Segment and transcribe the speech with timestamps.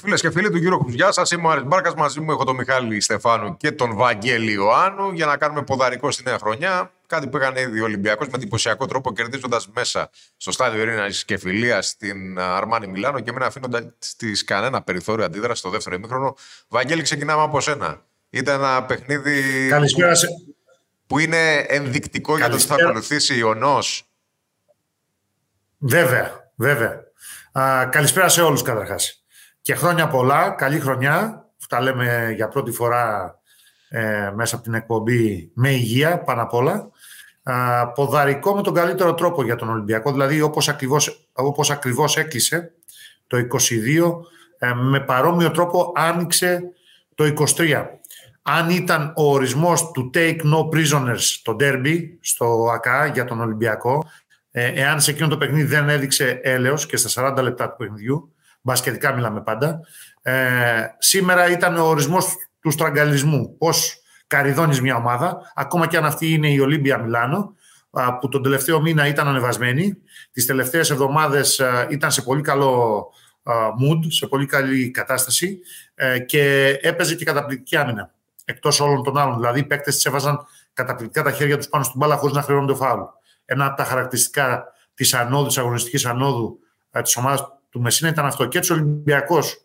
[0.00, 1.94] Φίλες και φίλοι του Γιώργου Γεια σας, είμαι ο Άρης Μπάρκας.
[1.94, 6.22] Μαζί μου έχω τον Μιχάλη Στεφάνου και τον Βαγγέλη Ιωάννου για να κάνουμε ποδαρικό στη
[6.22, 6.92] νέα χρονιά.
[7.06, 11.38] Κάτι που έκανε ήδη ο Ολυμπιακός με εντυπωσιακό τρόπο, κερδίζοντας μέσα στο στάδιο Ειρήνα και
[11.38, 16.36] Φιλίας στην Αρμάνι Μιλάνο και μην αφήνοντα της κανένα περιθώριο αντίδραση στο δεύτερο ημίχρονο.
[16.68, 18.04] Βαγγέλη, ξεκινάμε από σένα.
[18.30, 20.26] Ήταν ένα παιχνίδι Καλησπέρα σε...
[21.06, 24.04] που είναι ενδεικτικό για το τι θα ακολουθήσει ο Νός.
[25.78, 27.00] Βέβαια, βέβαια.
[27.52, 29.19] Α, καλησπέρα σε όλους καταρχάς
[29.62, 31.48] και χρόνια πολλά, καλή χρονιά.
[31.60, 33.34] Αυτά λέμε για πρώτη φορά
[33.88, 36.90] ε, μέσα από την εκπομπή με υγεία πάνω απ' όλα.
[37.94, 42.72] ποδαρικό με τον καλύτερο τρόπο για τον Ολυμπιακό, δηλαδή όπως ακριβώς, όπως ακριβώς έκλεισε
[43.26, 44.20] το 22,
[44.58, 46.62] ε, με παρόμοιο τρόπο άνοιξε
[47.14, 47.24] το
[47.56, 47.86] 23.
[48.42, 54.04] Αν ήταν ο ορισμός του take no prisoners το derby στο ΑΚΑ για τον Ολυμπιακό,
[54.50, 58.34] ε, εάν σε εκείνο το παιχνίδι δεν έδειξε έλεος και στα 40 λεπτά του παιχνιδιού,
[58.60, 59.80] μπασκετικά μιλάμε πάντα.
[60.22, 63.56] Ε, σήμερα ήταν ο ορισμός του στραγγαλισμού.
[63.58, 67.54] Πώς καριδώνεις μια ομάδα, ακόμα και αν αυτή είναι η Ολύμπια Μιλάνο,
[68.20, 69.96] που τον τελευταίο μήνα ήταν ανεβασμένη.
[70.32, 73.04] Τις τελευταίες εβδομάδες ήταν σε πολύ καλό
[73.52, 75.58] mood, σε πολύ καλή κατάσταση
[75.94, 78.14] ε, και έπαιζε και καταπληκτική άμυνα.
[78.44, 79.36] Εκτός όλων των άλλων.
[79.36, 82.74] Δηλαδή οι παίκτες της έβαζαν καταπληκτικά τα χέρια τους πάνω στην μπάλα χωρίς να χρειώνονται
[82.74, 83.00] φάουλ.
[83.44, 84.64] Ένα από τα χαρακτηριστικά
[84.94, 86.58] της ανόδου, της αγωνιστικής ανόδου
[86.90, 88.46] ε, της ομάδας του Μεσίνα ήταν αυτό.
[88.46, 89.64] Και έτσι ο Ολυμπιακός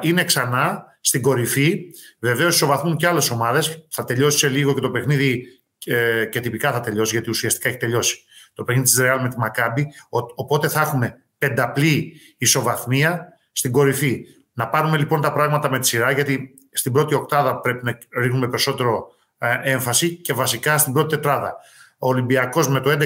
[0.00, 1.80] είναι ξανά στην κορυφή.
[2.18, 3.86] Βεβαίως ισοβαθμούν και άλλες ομάδες.
[3.90, 5.46] Θα τελειώσει σε λίγο και το παιχνίδι
[5.84, 8.24] ε, και τυπικά θα τελειώσει, γιατί ουσιαστικά έχει τελειώσει
[8.54, 9.86] το παιχνίδι της Ρεάλ με τη Μακάμπη.
[10.34, 14.24] Οπότε θα έχουμε πενταπλή ισοβαθμία στην κορυφή.
[14.52, 18.48] Να πάρουμε λοιπόν τα πράγματα με τη σειρά, γιατί στην πρώτη οκτάδα πρέπει να ρίχνουμε
[18.48, 19.06] περισσότερο
[19.38, 21.56] ε, έμφαση και βασικά στην πρώτη τετράδα.
[21.98, 22.96] Ο Ολυμπιακός με το 11-6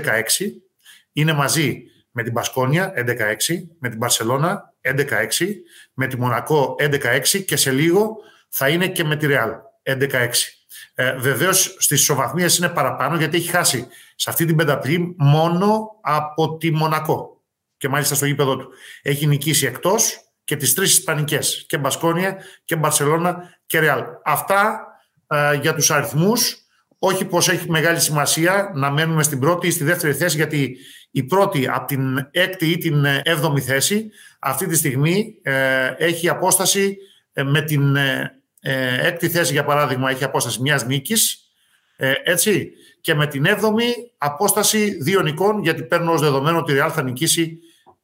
[1.13, 1.83] είναι μαζί
[2.21, 3.05] με την Πασκόνια 11-6,
[3.79, 4.97] με την Μπαρσελώνα 11-6,
[5.95, 8.17] με τη Μονακό 11-6 και σε λίγο
[8.49, 9.51] θα είναι και με τη Ρεάλ
[9.83, 10.29] 11-6.
[10.95, 16.57] Ε, Βεβαίως στις ισοβαθμίες είναι παραπάνω γιατί έχει χάσει σε αυτή την πενταπλή μόνο από
[16.57, 17.43] τη Μονακό.
[17.77, 18.69] Και μάλιστα στο γήπεδο του.
[19.03, 21.65] Έχει νικήσει εκτός και τις τρεις Ισπανικές.
[21.69, 24.05] Και Μπασκόνια και Μπαρσελώνα και Ρεάλ.
[24.25, 24.87] Αυτά
[25.27, 26.57] ε, για τους αριθμούς.
[27.03, 30.77] Όχι πως έχει μεγάλη σημασία να μένουμε στην πρώτη ή στη δεύτερη θέση, γιατί
[31.11, 36.97] η πρώτη από την έκτη ή την έβδομη θέση αυτή τη στιγμή ε, έχει απόσταση
[37.33, 38.41] ε, με την ε,
[39.03, 41.45] έκτη θέση για παράδειγμα έχει απόσταση μιας νίκης
[42.25, 46.91] έτσι και με την έβδομη απόσταση δύο νικών γιατί παίρνω ως δεδομένο ότι η Real
[46.93, 47.59] θα νικήσει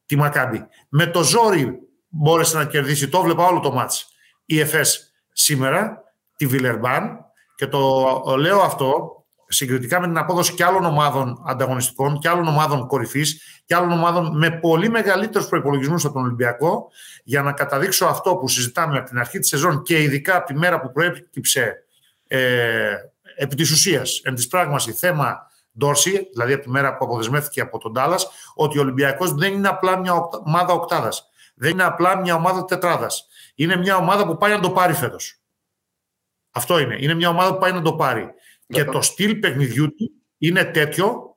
[0.07, 0.67] τη Μακάμπη.
[0.89, 1.79] Με το ζόρι
[2.09, 4.09] μπόρεσε να κερδίσει, το βλέπα όλο το μάτς
[4.45, 6.03] η ΕΦΕΣ σήμερα,
[6.37, 7.26] τη Βιλερμπάν
[7.57, 9.11] και το λέω αυτό
[9.49, 14.37] συγκριτικά με την απόδοση και άλλων ομάδων ανταγωνιστικών και άλλων ομάδων κορυφής και άλλων ομάδων
[14.37, 16.89] με πολύ μεγαλύτερους προπολογισμού από τον Ολυμπιακό,
[17.25, 20.55] για να καταδείξω αυτό που συζητάμε από την αρχή της σεζόν και ειδικά από τη
[20.55, 21.75] μέρα που προέκυψε
[22.27, 22.95] ε,
[23.37, 27.79] επί της ουσίας, εν της πράγμαση, θέμα Ντόρση, δηλαδή από τη μέρα που αποδεσμεύτηκε από
[27.79, 30.13] τον Τάλλας, ότι ο Ολυμπιακός δεν είναι απλά μια
[30.45, 31.31] ομάδα οκτάδας.
[31.55, 33.27] Δεν είναι απλά μια ομάδα τετράδας.
[33.55, 35.41] Είναι μια ομάδα που πάει να το πάρει φέτος.
[36.57, 36.97] Αυτό είναι.
[37.01, 38.29] Είναι μια ομάδα που πάει να το πάρει.
[38.67, 41.37] Και το στυλ παιχνιδιού του είναι τέτοιο,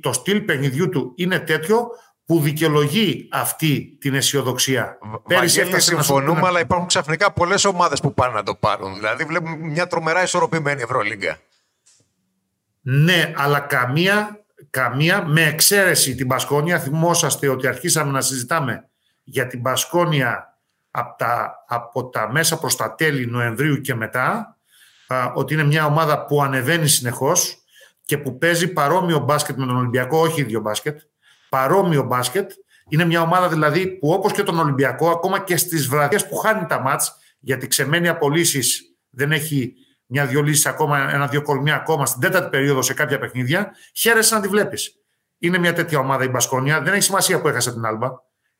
[0.00, 1.88] το στυλ παιχνιδιού του είναι τέτοιο
[2.24, 4.98] που δικαιολογεί αυτή την αισιοδοξία.
[5.26, 8.94] Πέρυσι έφτασε συμφωνούμε, αλλά υπάρχουν ξαφνικά πολλές ομάδες που πάνε να το πάρουν.
[8.94, 11.38] Δηλαδή, βλέπουμε μια τρομερά ισορροπημένη Ευρωλίγκα.
[12.80, 16.78] Ναι, αλλά καμία, καμία με εξαίρεση την Πασκόνια.
[16.78, 18.88] Θυμόσαστε ότι αρχίσαμε να συζητάμε
[19.24, 20.49] για την Πασκόνια
[20.90, 24.56] από τα, από τα μέσα προς τα τέλη Νοεμβρίου και μετά
[25.34, 27.56] ότι είναι μια ομάδα που ανεβαίνει συνεχώς
[28.04, 31.00] και που παίζει παρόμοιο μπάσκετ με τον Ολυμπιακό, όχι ίδιο μπάσκετ,
[31.48, 32.50] παρόμοιο μπάσκετ.
[32.88, 36.66] Είναι μια ομάδα δηλαδή που όπως και τον Ολυμπιακό, ακόμα και στις βραδιές που χάνει
[36.66, 38.60] τα μάτς, γιατί ξεμένει απολύσει
[39.10, 39.74] δεν έχει
[40.06, 44.48] μια-δυο λύσεις ακόμα, ένα-δυο κολμιά ακόμα στην τέταρτη περίοδο σε κάποια παιχνίδια, χαίρεσαι να τη
[44.48, 44.94] βλέπεις.
[45.38, 46.80] Είναι μια τέτοια ομάδα η Μπασκόνια.
[46.80, 48.08] Δεν έχει σημασία που έχασε την Άλμπα.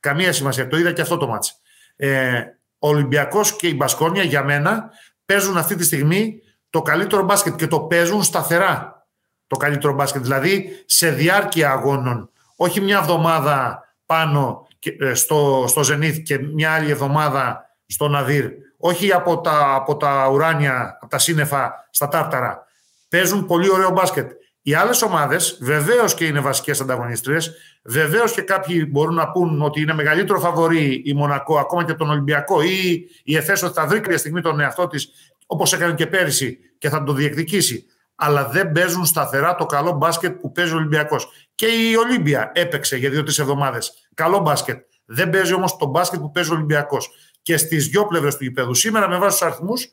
[0.00, 0.68] Καμία σημασία.
[0.68, 1.60] Το είδα και αυτό το μάτς.
[2.02, 2.42] Ε,
[2.78, 4.90] ο Ολυμπιακός και η Μπασκόνια για μένα
[5.24, 9.06] παίζουν αυτή τη στιγμή το καλύτερο μπάσκετ και το παίζουν σταθερά
[9.46, 10.22] το καλύτερο μπάσκετ.
[10.22, 12.30] Δηλαδή σε διάρκεια αγώνων.
[12.56, 14.66] Όχι μια εβδομάδα πάνω
[14.98, 18.50] ε, στο, στο Zenith και μια άλλη εβδομάδα στο Ναδύρ.
[18.78, 22.66] Όχι από τα, από τα ουράνια, από τα σύννεφα στα τάρταρα.
[23.08, 24.30] Παίζουν πολύ ωραίο μπάσκετ.
[24.62, 27.38] Οι άλλες ομάδες βεβαίως και είναι βασικές ανταγωνιστρίε.
[27.84, 32.10] Βεβαίως και κάποιοι μπορούν να πούν ότι είναι μεγαλύτερο φαβορή η Μονακό, ακόμα και τον
[32.10, 35.08] Ολυμπιακό, ή η Εφέσο θα βρει κάποια στιγμή τον εαυτό της,
[35.46, 37.84] όπως έκανε και πέρυσι, και θα το διεκδικήσει.
[38.14, 41.28] Αλλά δεν παίζουν σταθερά το καλό μπάσκετ που παίζει ο Ολυμπιακός.
[41.54, 43.92] Και η Ολύμπια έπαιξε για δύο-τρεις εβδομάδες.
[44.14, 44.78] Καλό μπάσκετ.
[45.04, 47.10] Δεν παίζει όμως το μπάσκετ που παίζει ο Ολυμπιακός.
[47.42, 48.74] Και και στις δυο πλευρές του γηπέδου.
[48.74, 49.86] Σήμερα, με βάση τους αριθμούς,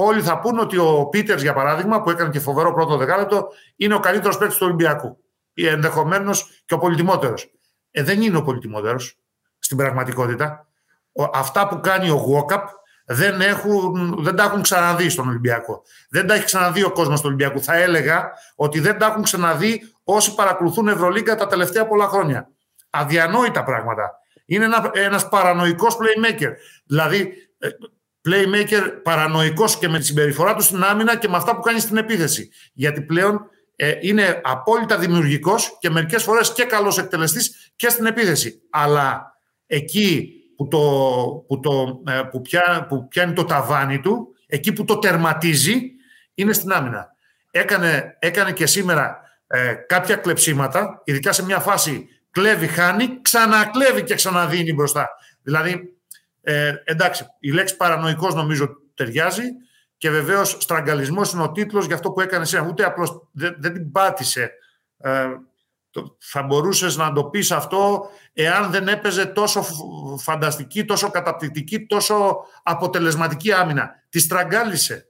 [0.00, 3.94] όλοι θα πούν ότι ο Πίτερς, για παράδειγμα, που έκανε και φοβερό πρώτο δεκάλεπτο, είναι
[3.94, 5.18] ο καλύτερος παίκτης του Ολυμπιακού.
[5.52, 7.50] Ή ενδεχομένως και ο πολυτιμότερος.
[7.90, 9.18] Ε, δεν είναι ο πολυτιμότερος
[9.58, 10.66] στην πραγματικότητα.
[11.32, 12.68] Αυτά που κάνει ο Γουόκαπ
[13.06, 15.82] δεν, έχουν, δεν τα έχουν ξαναδεί στον Ολυμπιακό.
[16.10, 17.62] Δεν τα έχει ξαναδεί ο κόσμος του Ολυμπιακού.
[17.62, 22.48] Θα έλεγα ότι δεν τα έχουν ξαναδεί όσοι παρακολουθούν Ευρωλίγκα τα τελευταία πολλά χρόνια.
[22.90, 24.10] Αδιανόητα πράγματα.
[24.46, 26.52] Είναι ένα, ένας παρανοϊκός playmaker.
[26.86, 27.68] Δηλαδή, ε,
[28.28, 31.96] playmaker παρανοϊκός και με τη συμπεριφορά του στην άμυνα και με αυτά που κάνει στην
[31.96, 32.50] επίθεση.
[32.72, 38.60] Γιατί πλέον ε, είναι απόλυτα δημιουργικός και μερικές φορές και καλός εκτελεστής και στην επίθεση.
[38.70, 40.78] Αλλά εκεί που, το,
[41.46, 45.80] που, το, ε, που, πια, που πιάνει το ταβάνι του, εκεί που το τερματίζει,
[46.34, 47.08] είναι στην άμυνα.
[47.50, 54.14] Έκανε, έκανε και σήμερα ε, κάποια κλεψίματα, ειδικά σε μια φάση κλέβει, χάνει, ξανακλέβει και
[54.14, 55.08] ξαναδίνει μπροστά.
[55.42, 55.97] Δηλαδή,
[56.40, 59.44] ε, εντάξει, η λέξη παρανοϊκός νομίζω ταιριάζει
[59.96, 62.68] και βεβαίως στραγγαλισμός είναι ο τίτλος για αυτό που έκανες σήμερα.
[62.68, 64.52] Ούτε απλώς δεν, δεν την πάτησε.
[64.96, 65.26] Ε,
[66.18, 69.64] θα μπορούσες να το πεις αυτό εάν δεν έπαιζε τόσο
[70.18, 73.90] φανταστική, τόσο καταπληκτική, τόσο αποτελεσματική άμυνα.
[74.08, 75.08] Τη στραγγάλισε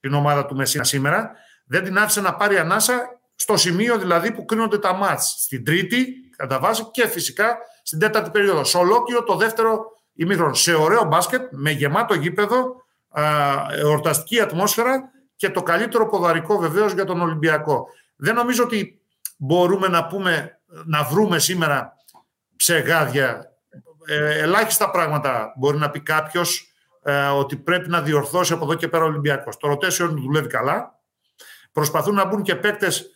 [0.00, 1.32] την ομάδα του Μεσίνα σήμερα.
[1.66, 5.34] Δεν την άφησε να πάρει ανάσα στο σημείο δηλαδή που κρίνονται τα μάτς.
[5.38, 6.06] Στην τρίτη,
[6.36, 8.64] κατά βάση, και φυσικά στην τέταρτη περίοδο.
[8.64, 9.84] Σε ολόκληρο το δεύτερο
[10.14, 10.54] ημίχρονο.
[10.54, 12.84] Σε ωραίο μπάσκετ, με γεμάτο γήπεδο,
[13.76, 17.86] εορταστική ατμόσφαιρα και το καλύτερο ποδαρικό βεβαίως για τον Ολυμπιακό.
[18.16, 19.00] Δεν νομίζω ότι
[19.36, 21.96] μπορούμε να πούμε, να βρούμε σήμερα
[22.56, 23.52] ψεγάδια.
[24.06, 26.72] Ε, ελάχιστα πράγματα μπορεί να πει κάποιος
[27.02, 29.56] ε, ότι πρέπει να διορθώσει από εδώ και πέρα ο Ολυμπιακός.
[29.56, 31.00] Το rotation δουλεύει καλά.
[31.72, 33.10] Προσπαθούν να μπουν και παίκτες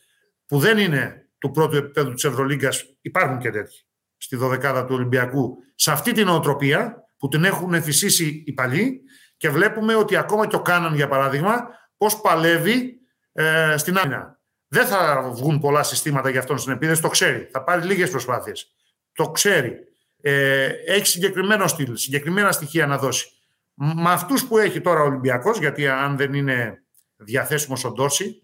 [0.47, 2.85] που δεν είναι του πρώτου επίπεδου της Ευρωλίγκας.
[3.01, 3.88] Υπάρχουν και τέτοιοι
[4.19, 5.57] στη δωδεκάδα του Ολυμπιακού.
[5.75, 9.01] Σε αυτή την νοοτροπία που την έχουν αφήσει οι παλιοί
[9.37, 12.99] και βλέπουμε ότι ακόμα και ο Κάναν, για παράδειγμα, πώς παλεύει
[13.33, 14.39] ε, στην άμυνα.
[14.69, 17.49] Δεν θα βγουν πολλά συστήματα για αυτόν στην επίθεση, το ξέρει.
[17.53, 18.73] Θα πάρει λίγες προσπάθειες.
[19.13, 19.77] Το ξέρει.
[20.21, 23.29] Ε, έχει συγκεκριμένο στυλ, συγκεκριμένα στοιχεία να δώσει.
[23.75, 26.83] Με αυτούς που έχει τώρα ο Ολυμπιακός, γιατί αν δεν είναι
[27.17, 28.43] διαθέσιμος ο Ντόρση,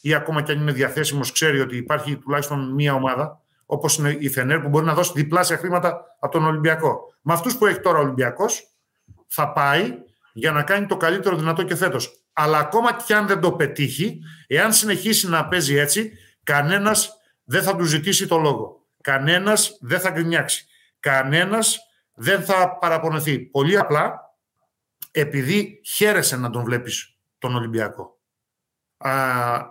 [0.00, 4.28] ή ακόμα και αν είναι διαθέσιμος, ξέρει ότι υπάρχει τουλάχιστον μία ομάδα, όπως είναι η
[4.28, 7.14] Φενέρ, που μπορεί να δώσει διπλάσια χρήματα από τον Ολυμπιακό.
[7.20, 8.68] Με αυτούς που έχει τώρα ο Ολυμπιακός,
[9.26, 9.94] θα πάει
[10.32, 12.24] για να κάνει το καλύτερο δυνατό και φέτος.
[12.32, 16.12] Αλλά ακόμα και αν δεν το πετύχει, εάν συνεχίσει να παίζει έτσι,
[16.42, 18.86] κανένας δεν θα του ζητήσει το λόγο.
[19.00, 20.66] Κανένας δεν θα γκρινιάξει.
[21.00, 21.78] Κανένας
[22.14, 23.38] δεν θα παραπονεθεί.
[23.38, 24.34] Πολύ απλά
[25.10, 28.18] επειδή χαίρεσε να τον βλέπεις τον Ολυμπιακό.
[28.96, 29.10] Α,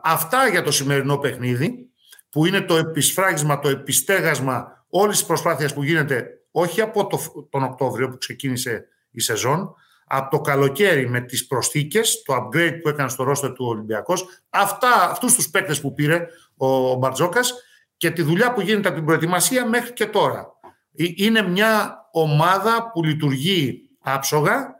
[0.03, 1.91] αυτά για το σημερινό παιχνίδι
[2.33, 7.63] που είναι το επισφράγισμα, το επιστέγασμα όλης της προσπάθειας που γίνεται όχι από το, τον
[7.63, 9.75] Οκτώβριο που ξεκίνησε η σεζόν
[10.05, 15.09] από το καλοκαίρι με τις προσθήκες, το upgrade που έκανε στο ρόστερ του Ολυμπιακός, αυτά,
[15.09, 16.27] αυτούς τους παίκτες που πήρε
[16.57, 17.53] ο Μπαρτζόκας
[17.97, 20.47] και τη δουλειά που γίνεται από την προετοιμασία μέχρι και τώρα.
[20.95, 24.75] Ε, είναι μια ομάδα που λειτουργεί άψογα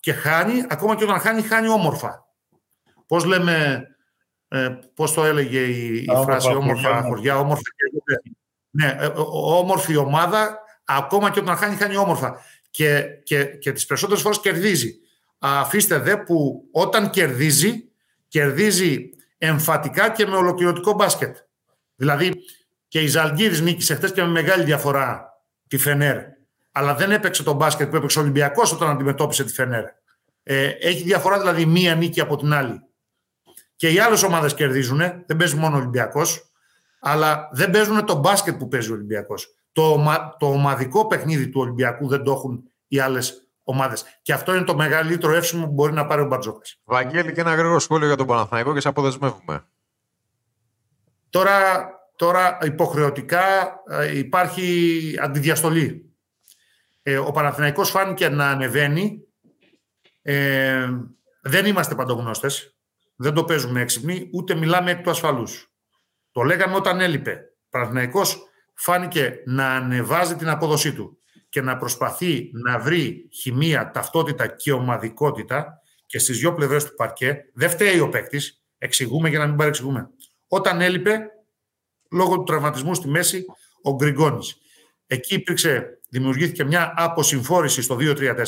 [0.00, 2.26] και χάνει, ακόμα και όταν χάνει, χάνει όμορφα.
[3.06, 3.86] Πώς λέμε,
[4.52, 7.62] ε, πώς το έλεγε η, η φράση όμορφα χωριά, όμορφα
[8.70, 14.22] ναι, ε, όμορφη ομάδα, ακόμα και όταν χάνει, χάνει όμορφα και, και, και τις περισσότερες
[14.22, 14.94] φορές κερδίζει.
[15.38, 17.90] Αφήστε δε που όταν κερδίζει,
[18.28, 21.36] κερδίζει εμφατικά και με ολοκληρωτικό μπάσκετ.
[21.94, 22.32] Δηλαδή
[22.88, 26.18] και η Ζαλγκύρης νίκησε χθες και με μεγάλη διαφορά τη Φενέρ.
[26.72, 29.84] Αλλά δεν έπαιξε τον μπάσκετ που έπαιξε ο Ολυμπιακός όταν αντιμετώπισε τη Φενέρ.
[30.42, 32.80] Ε, έχει διαφορά δηλαδή μία νίκη από την άλλη.
[33.80, 36.50] Και οι άλλες ομάδες κερδίζουν, δεν παίζει μόνο ο Ολυμπιακός,
[37.00, 39.54] αλλά δεν παίζουν το μπάσκετ που παίζει ο Ολυμπιακός.
[39.72, 40.04] Το,
[40.38, 44.04] το ομαδικό παιχνίδι του Ολυμπιακού δεν το έχουν οι άλλες ομάδες.
[44.22, 46.80] Και αυτό είναι το μεγαλύτερο εύσημο που μπορεί να πάρει ο Μπαρτζόκας.
[46.84, 49.64] Βαγγέλη, και ένα γρήγορο σχόλιο για τον Παναθηναϊκό και σε αποδεσμεύουμε.
[51.30, 53.42] Τώρα, τώρα υποχρεωτικά
[53.88, 56.14] ε, υπάρχει αντιδιαστολή.
[57.02, 59.24] Ε, ο Παναθηναϊκός φάνηκε να ανεβαίνει.
[60.22, 60.88] Ε,
[61.42, 62.74] δεν είμαστε παντογνώστες.
[63.22, 65.72] Δεν το παίζουμε έξυπνοι, ούτε μιλάμε εκ του ασφαλούς.
[66.32, 67.44] Το λέγαμε όταν έλειπε.
[67.64, 68.42] Ο Παναθηναϊκός
[68.74, 75.80] φάνηκε να ανεβάζει την απόδοσή του και να προσπαθεί να βρει χημεία, ταυτότητα και ομαδικότητα
[76.06, 80.10] και στις δυο πλευρές του παρκέ, δεν φταίει ο παίκτης, εξηγούμε για να μην παρεξηγούμε.
[80.48, 81.18] Όταν έλειπε,
[82.10, 83.44] λόγω του τραυματισμού στη μέση,
[83.82, 84.56] ο Γκριγκόνης.
[85.06, 88.44] Εκεί υπήρξε, δημιουργήθηκε μια αποσυμφόρηση στο 2-3-4,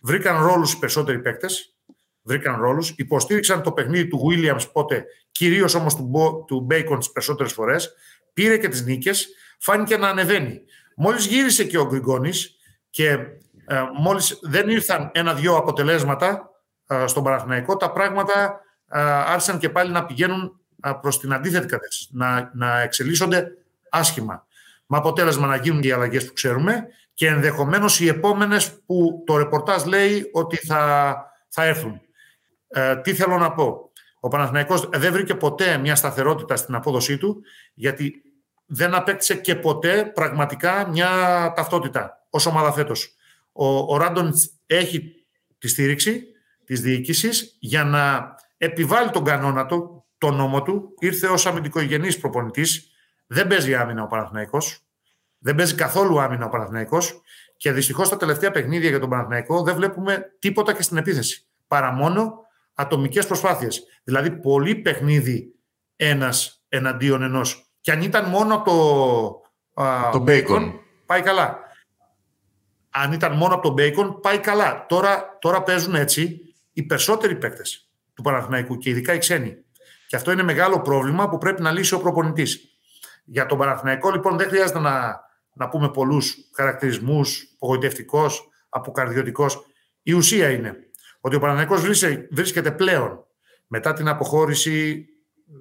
[0.00, 1.76] βρήκαν ρόλους οι περισσότεροι παίκτες,
[2.22, 6.10] βρήκαν ρόλους, υποστήριξαν το παιχνίδι του Williams πότε, κυρίως όμως του,
[6.46, 7.94] του Bacon τις περισσότερες φορές,
[8.32, 10.60] πήρε και τις νίκες, φάνηκε να ανεβαίνει.
[10.96, 12.56] Μόλις γύρισε και ο Γκριγκόνης
[12.90, 13.08] και
[13.66, 16.50] ε, μόλις δεν ήρθαν ένα-δυο αποτελέσματα
[16.86, 18.60] ε, στον Παναθηναϊκό, τα πράγματα
[18.90, 20.56] ε, άρχισαν και πάλι να πηγαίνουν
[21.00, 23.46] προς την αντίθετη κατεύθυνση, να, να εξελίσσονται
[23.90, 24.46] άσχημα.
[24.86, 29.84] Με αποτέλεσμα να γίνουν οι αλλαγές που ξέρουμε και ενδεχομένως οι επόμενες που το ρεπορτάζ
[29.84, 31.14] λέει ότι θα,
[31.48, 32.00] θα έρθουν.
[32.72, 37.42] Ε, τι θέλω να πω; Ο Παναθηναϊκός δεν βρήκε ποτέ μια σταθερότητα στην απόδοσή του,
[37.74, 38.22] γιατί
[38.66, 41.08] δεν απέκτησε και ποτέ πραγματικά μια
[41.56, 43.14] ταυτότητα ως ομάδα φέτος.
[43.52, 43.98] Ο, ο
[44.66, 45.14] έχει
[45.58, 46.26] τη στήριξη
[46.64, 50.94] της διοίκησης για να επιβάλλει τον κανόνα του, τον νόμο του.
[50.98, 52.90] Ήρθε ως αμυντικογενής προπονητής.
[53.26, 54.80] Δεν παίζει άμυνα ο Παναθηναϊκός.
[55.38, 57.20] Δεν παίζει καθόλου άμυνα ο Παναθηναϊκός.
[57.56, 61.46] Και δυστυχώς στα τελευταία παιχνίδια για τον Παναθηναϊκό δεν βλέπουμε τίποτα και στην επίθεση.
[61.66, 62.40] Παρά μόνο
[62.74, 63.82] ατομικές προσπάθειες.
[64.04, 65.54] Δηλαδή πολύ παιχνίδι
[65.96, 67.66] ένας εναντίον ενός.
[67.80, 68.72] Και αν ήταν μόνο το,
[70.12, 70.72] το bacon,
[71.06, 71.58] πάει καλά.
[72.90, 74.86] Αν ήταν μόνο από το bacon, πάει καλά.
[74.88, 76.40] Τώρα, τώρα παίζουν έτσι
[76.72, 79.56] οι περισσότεροι παίκτες του Παναθηναϊκού και ειδικά οι ξένοι.
[80.06, 82.76] Και αυτό είναι μεγάλο πρόβλημα που πρέπει να λύσει ο προπονητής.
[83.24, 85.20] Για τον Παναθηναϊκό, λοιπόν, δεν χρειάζεται να,
[85.52, 89.66] να πούμε πολλούς χαρακτηρισμούς, απογοητευτικός, αποκαρδιωτικός.
[90.02, 90.76] Η ουσία είναι
[91.24, 91.80] ότι ο Παναθηναϊκός
[92.30, 93.24] βρίσκεται πλέον
[93.66, 95.06] μετά την αποχώρηση,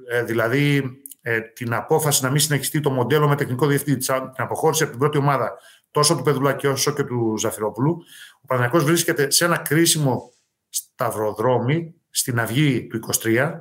[0.09, 0.83] ε, δηλαδή
[1.21, 4.99] ε, την απόφαση να μην συνεχιστεί το μοντέλο με τεχνικό διευθυντή, την αποχώρηση από την
[4.99, 5.57] πρώτη ομάδα
[5.91, 7.97] τόσο του Πεδουλάκη όσο και του Ζαφυρόπουλου,
[8.41, 10.33] ο Παναθηναϊκός βρίσκεται σε ένα κρίσιμο
[10.69, 13.51] σταυροδρόμι στην αυγή του 23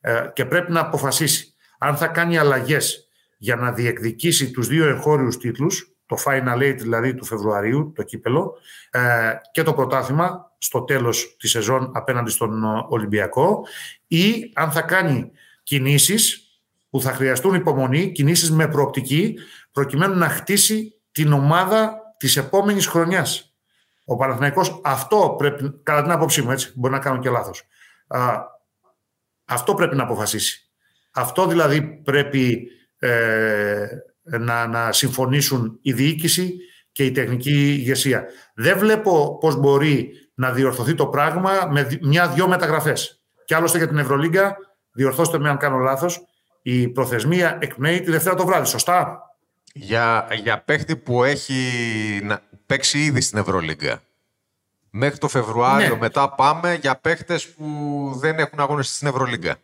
[0.00, 5.36] ε, και πρέπει να αποφασίσει αν θα κάνει αλλαγές για να διεκδικήσει τους δύο εγχώριους
[5.36, 8.54] τίτλους, το Final Eight δηλαδή του Φεβρουαρίου, το κύπελο,
[8.90, 13.66] ε, και το πρωτάθλημα στο τέλος της σεζόν απέναντι στον Ολυμπιακό
[14.06, 15.30] ή αν θα κάνει
[15.62, 16.42] κινήσεις
[16.90, 19.38] που θα χρειαστούν υπομονή, κινήσεις με προοπτική,
[19.72, 23.54] προκειμένου να χτίσει την ομάδα της επόμενης χρονιάς.
[24.04, 27.62] Ο Παναθηναϊκός αυτό πρέπει, κατά την άποψή μου έτσι, μπορεί να κάνω και λάθος,
[28.06, 28.36] α,
[29.44, 30.70] αυτό πρέπει να αποφασίσει.
[31.12, 33.86] Αυτό δηλαδή πρέπει ε,
[34.22, 36.56] να, να συμφωνήσουν η διοίκηση
[36.92, 38.26] και η τεχνική ηγεσία.
[38.54, 43.20] Δεν βλέπω πώς μπορεί να διορθωθεί το πράγμα με μια-δυο μεταγραφές.
[43.44, 44.56] Και άλλωστε για την Ευρωλίγκα,
[44.92, 46.26] διορθώστε με αν κάνω λάθος,
[46.62, 49.20] η προθεσμία εκπνέει τη Δευτέρα το βράδυ, σωστά;
[49.72, 51.54] Για, για παίχτη που έχει
[52.22, 54.02] να, παίξει ήδη στην Ευρωλίγκα.
[54.90, 56.00] Μέχρι το Φεβρουάριο ναι.
[56.00, 59.56] μετά πάμε για παίχτες που δεν έχουν αγωνιστεί στην Ευρωλίγκα.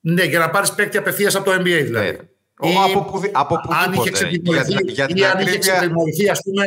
[0.00, 2.10] Ναι, για να πάρεις παίχτη απευθείας από το NBA δηλαδή.
[2.10, 2.70] Ναι.
[2.70, 6.40] Ή, από, που, από αν είχε ξετιμωρηθεί, για, για την ή αν είχε ξετιμωρηθεί, ας
[6.42, 6.64] πούμε...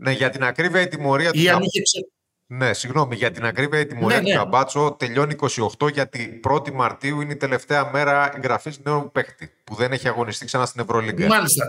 [0.00, 1.50] Ναι, για την ακρίβεια η τιμωρία του...
[1.50, 1.98] αν είχε ξε...
[2.46, 5.36] Ναι, συγγνώμη, για την ακρίβεια η τιμωρία ναι, του Καμπάτσο τελειώνει
[5.78, 10.44] 28 γιατί 1η Μαρτίου είναι η τελευταία μέρα εγγραφής νέου παίκτη που δεν έχει αγωνιστεί
[10.44, 11.26] ξανά στην Ευρωλίγκα.
[11.26, 11.64] Μάλιστα.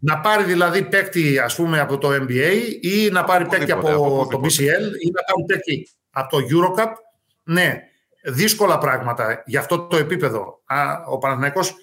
[0.00, 4.28] Να πάρει δηλαδή παίκτη ας πούμε από το NBA ή να πάρει παίκτη από, από
[4.30, 6.92] το BCL ή να πάρει παίκτη από το Eurocup.
[7.42, 7.80] Ναι,
[8.24, 10.62] δύσκολα πράγματα για αυτό το επίπεδο.
[11.08, 11.74] Ο Παναθηναϊκός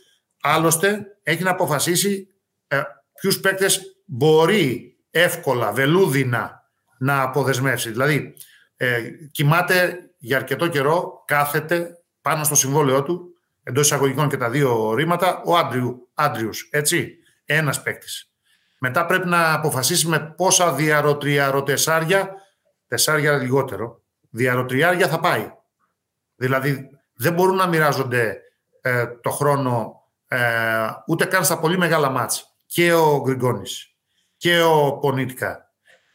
[0.41, 2.27] άλλωστε έχει να αποφασίσει
[2.67, 2.81] ε,
[3.22, 7.89] ποιους παίκτες μπορεί εύκολα, βελούδινα να αποδεσμεύσει.
[7.89, 8.34] Δηλαδή,
[8.75, 9.01] ε,
[9.32, 15.41] κοιμάται για αρκετό καιρό, κάθεται πάνω στο συμβόλαιό του, εντός εισαγωγικών και τα δύο ρήματα,
[15.46, 18.34] ο Άντριου, Άντριους, έτσι, ένας παίκτης.
[18.79, 22.36] Μετά πρέπει να αποφασίσει με πόσα διαρροτριαροτεσάρια,
[22.88, 25.51] τεσάρια λιγότερο, διαρροτριάρια θα πάει.
[26.36, 28.41] Δηλαδή, δεν μπορούν να μοιράζονται
[28.82, 30.39] ε, το χρόνο ε,
[31.08, 32.58] ούτε καν στα πολύ μεγάλα μάτς.
[32.65, 33.92] Και ο Γκριγκόνης
[34.43, 35.71] και ο Πονίτικα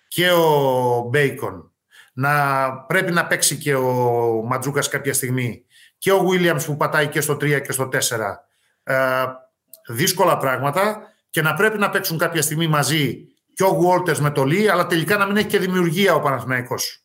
[0.09, 1.73] και ο Μπέικον,
[2.13, 3.93] να πρέπει να παίξει και ο
[4.47, 5.65] Ματζούκας κάποια στιγμή
[5.99, 7.99] και ο Βίλιαμς που πατάει και στο 3 και στο 4.
[8.83, 9.25] Ε,
[9.89, 14.45] δύσκολα πράγματα και να πρέπει να παίξουν κάποια στιγμή μαζί και ο Γουόλτερς με το
[14.45, 17.05] Λί, αλλά τελικά να μην έχει και δημιουργία ο Παναθηναϊκός.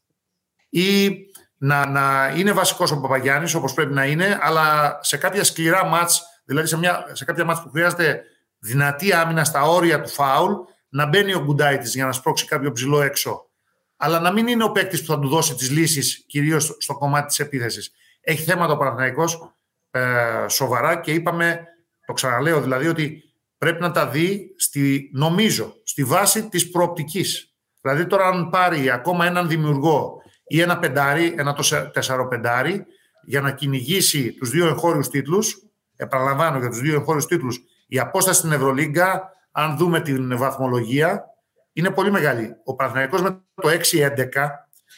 [0.69, 1.17] Ή
[1.57, 6.21] να, να είναι βασικός ο Παπαγιάννης, όπως πρέπει να είναι, αλλά σε κάποια σκληρά μάτς,
[6.45, 8.23] δηλαδή σε, μια, σε κάποια μάτς που χρειάζεται
[8.59, 10.53] δυνατή άμυνα στα όρια του φάουλ,
[10.93, 13.49] να μπαίνει ο Γκουντάιτη για να σπρώξει κάποιο ψηλό έξω.
[13.97, 17.27] Αλλά να μην είναι ο παίκτης που θα του δώσει τις λύσεις, κυρίως στο κομμάτι
[17.27, 17.91] της επίθεσης.
[18.21, 19.53] Έχει θέματα ο Παναθυναϊκό
[19.91, 21.67] ε, σοβαρά και είπαμε,
[22.05, 23.23] το ξαναλέω δηλαδή, ότι
[23.57, 27.53] πρέπει να τα δει, στη, νομίζω, στη βάση της προοπτικής.
[27.81, 31.55] Δηλαδή, τώρα, αν πάρει ακόμα έναν δημιουργό ή ένα πεντάρι, ένα
[31.93, 32.85] τεσσαροπεντάρι,
[33.25, 35.57] για να κυνηγήσει τους δύο εγχώριους τίτλους,
[35.95, 41.25] επαναλαμβάνω για τους δύο εγχώριους τίτλους, η απόσταση στην Ευρωλίγκα αν δούμε την βαθμολογία,
[41.73, 42.55] είναι πολύ μεγάλη.
[42.63, 44.49] Ο Παναθηναϊκός με το 6-11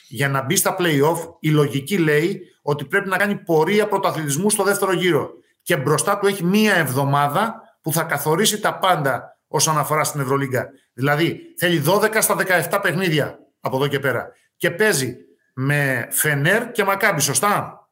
[0.08, 4.64] για να μπει στα play-off, η λογική λέει ότι πρέπει να κάνει πορεία πρωταθλητισμού στο
[4.64, 5.30] δεύτερο γύρο.
[5.62, 10.70] Και μπροστά του έχει μία εβδομάδα που θα καθορίσει τα πάντα όσον αφορά στην Ευρωλίγκα.
[10.94, 12.36] Δηλαδή θέλει 12 στα
[12.70, 14.28] 17 παιχνίδια από εδώ και πέρα.
[14.56, 15.16] Και παίζει
[15.54, 17.85] με Φενέρ και Μακάμπι, σωστά;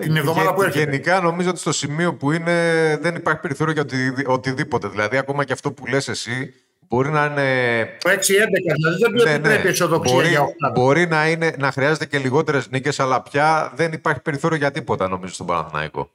[0.00, 0.84] Την εβδομάδα που έρχεται.
[0.84, 2.52] Γενικά νομίζω ότι στο σημείο που είναι
[3.00, 4.88] δεν υπάρχει περιθώριο για οτι, οτιδήποτε.
[4.88, 6.54] Δηλαδή ακόμα και αυτό που λες εσύ
[6.88, 7.86] μπορεί να είναι...
[8.00, 9.68] Το 6-11, δηλαδή δεν ναι, επιτρέπει ναι.
[9.68, 10.44] αισιοδοξία μπορεί, για
[10.74, 15.08] Μπορεί να, είναι, να χρειάζεται και λιγότερες νίκες, αλλά πια δεν υπάρχει περιθώριο για τίποτα
[15.08, 16.10] νομίζω στον Παναθηναϊκό.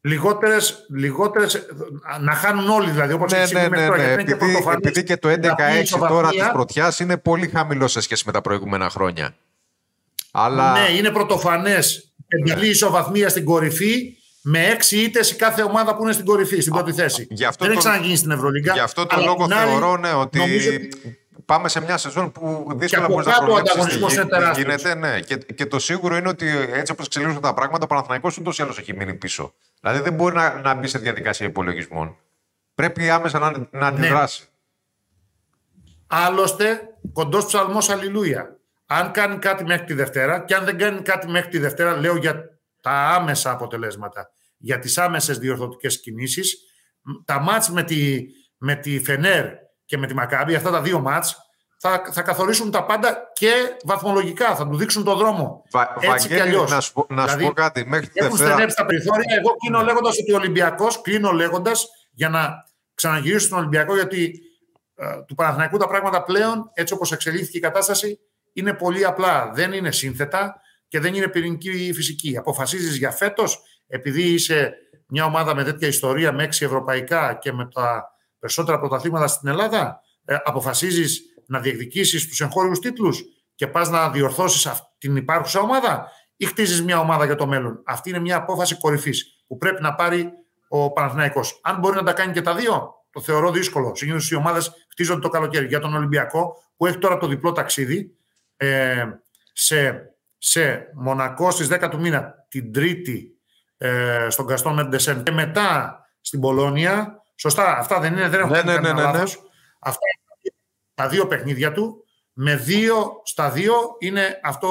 [0.00, 1.66] Λιγότερες, λιγότερες,
[2.20, 3.12] να χάνουν όλοι δηλαδή.
[3.12, 4.12] Όπως ναι, ναι, ναι, ναι.
[4.12, 5.34] Επειδή, και επειδή και το 11-6
[6.08, 9.34] τώρα της πρωτιάς είναι πολύ χαμηλός σε σχέση με τα προηγούμενα χρόνια.
[10.38, 10.72] Αλλά...
[10.72, 12.12] Ναι, είναι πρωτοφανές.
[12.28, 16.72] Εντελή ισοβαθμία στην κορυφή με έξι ήττες η κάθε ομάδα που είναι στην κορυφή, στην
[16.72, 17.26] πρώτη θέση.
[17.30, 17.80] Γι αυτό Δεν το...
[17.80, 18.72] έχει ξαναγίνει στην Ευρωλίγκα.
[18.72, 20.40] Γι' αυτό το λόγο θεωρώ ναι, ότι
[21.44, 23.98] πάμε σε μια σεζόν που δύσκολα μπορεί να προβλέψει
[24.52, 24.94] τι γίνεται.
[24.94, 25.20] Ναι.
[25.20, 28.62] Και, και το σίγουρο είναι ότι έτσι όπως εξελίσσονται τα πράγματα, ο Παναθηναϊκός ούτως ή
[28.62, 29.54] άλλως έχει μείνει πίσω.
[29.80, 32.16] Δηλαδή δεν μπορεί να, να μπει σε διαδικασία υπολογισμών.
[32.74, 34.40] Πρέπει άμεσα να, να αντιδράσει.
[34.42, 34.48] Ναι.
[36.06, 36.80] Άλλωστε,
[37.12, 38.57] κοντός ψαλμός Αλληλούια.
[38.90, 42.16] Αν κάνει κάτι μέχρι τη Δευτέρα και αν δεν κάνει κάτι μέχρι τη Δευτέρα, λέω
[42.16, 42.44] για
[42.82, 46.56] τα άμεσα αποτελέσματα, για τις άμεσες διορθωτικές κινήσεις,
[47.24, 48.20] τα μάτς με τη,
[48.58, 49.46] με τη Φενέρ
[49.84, 51.36] και με τη Μακάμπη, αυτά τα δύο μάτς,
[51.80, 53.52] θα, θα καθορίσουν τα πάντα και
[53.84, 55.62] βαθμολογικά, θα του δείξουν τον δρόμο.
[55.70, 56.70] Βα, Έτσι και αλλιώς.
[56.70, 57.84] Να, σου, να δηλαδή, πω κάτι.
[57.86, 58.50] Μέχρι τη έχουν Δευτέρα...
[58.50, 59.36] στενέψει τα περιθώρια.
[59.38, 62.64] Εγώ κλείνω λέγοντας ότι ο Ολυμπιακός, κλείνω λέγοντας για να
[62.94, 64.40] ξαναγυρίσω στον Ολυμπιακό, γιατί
[64.94, 68.18] ε, του Παναθηναϊκού τα πράγματα πλέον, έτσι όπως εξελίχθηκε η κατάσταση,
[68.58, 69.50] είναι πολύ απλά.
[69.54, 72.36] Δεν είναι σύνθετα και δεν είναι πυρηνική φυσική.
[72.36, 74.74] Αποφασίζεις για φέτος, επειδή είσαι
[75.08, 80.00] μια ομάδα με τέτοια ιστορία, με έξι ευρωπαϊκά και με τα περισσότερα πρωταθλήματα στην Ελλάδα,
[80.24, 83.22] ε, αποφασίζεις να διεκδικήσεις τους εγχώριους τίτλους
[83.54, 87.82] και πας να διορθώσεις την υπάρχουσα ομάδα, ή χτίζεις μια ομάδα για το μέλλον.
[87.86, 90.30] Αυτή είναι μια απόφαση κορυφής που πρέπει να πάρει
[90.68, 91.60] ο Παναθηναϊκός.
[91.62, 93.94] Αν μπορεί να τα κάνει και τα δύο, το θεωρώ δύσκολο.
[93.94, 95.66] Συνήθως οι ομάδες χτίζονται το καλοκαίρι.
[95.66, 98.16] Για τον Ολυμπιακό, που έχει τώρα το διπλό ταξίδι,
[98.60, 99.06] ε,
[99.52, 103.38] σε, σε Μονακό στις 10 του μήνα την Τρίτη
[103.76, 107.22] ε, στον Καστόν Μεντεσέν και μετά στην Πολώνια.
[107.34, 109.22] Σωστά, αυτά δεν είναι, δεν έχω ναι, ναι, ναι, ναι, ναι.
[109.78, 110.06] Αυτά
[110.94, 112.02] τα δύο παιχνίδια του.
[112.32, 114.68] Με δύο στα δύο είναι αυτό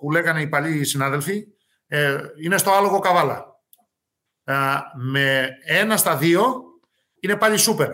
[0.00, 1.46] που λέγανε οι παλιοί συνάδελφοι,
[1.86, 3.60] ε, είναι στο άλογο καβάλα.
[4.44, 4.54] Ε,
[4.94, 6.62] με ένα στα δύο
[7.20, 7.90] είναι πάλι σούπερ.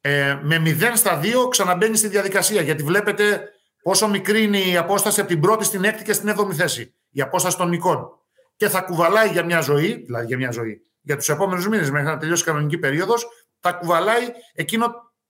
[0.00, 3.48] Ε, με μηδέν στα δύο ξαναμπαίνει στη διαδικασία, γιατί βλέπετε
[3.82, 6.94] πόσο μικρή είναι η απόσταση από την πρώτη στην έκτη και στην έβδομη θέση.
[7.10, 8.08] Η απόσταση των νικών.
[8.56, 12.06] Και θα κουβαλάει για μια ζωή, δηλαδή για μια ζωή, για τους επόμενους μήνες μέχρι
[12.06, 13.28] να τελειώσει η κανονική περίοδος,
[13.60, 14.86] θα κουβαλάει εκείνο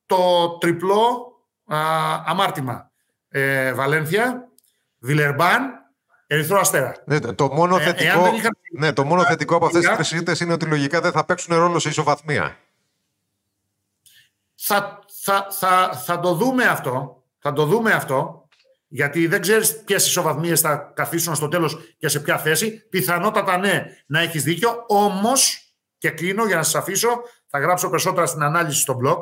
[0.07, 1.33] το τριπλό
[1.65, 1.79] α,
[2.27, 2.91] αμάρτημα.
[3.29, 4.49] Ε, Βαλένθια,
[4.99, 5.71] Βιλερμπάν,
[6.27, 6.97] Ερυθρό Αστέρα.
[7.05, 8.49] Ναι, το μόνο ε, θετικό, ε, είχα...
[8.71, 11.79] ναι, το μόνο θετικό από αυτές τις τρεις είναι ότι λογικά δεν θα παίξουν ρόλο
[11.79, 12.57] σε ισοβαθμία.
[14.55, 17.23] Θα, θα, θα, θα το δούμε αυτό.
[17.39, 18.40] Θα το δούμε αυτό
[18.93, 22.89] γιατί δεν ξέρεις ποιες ισοβαθμίες θα καθίσουν στο τέλος και σε ποια θέση.
[22.89, 24.85] Πιθανότατα ναι, να έχεις δίκιο.
[24.89, 27.09] Όμως, και κλείνω για να σας αφήσω,
[27.47, 29.19] θα γράψω περισσότερα στην ανάλυση στο blog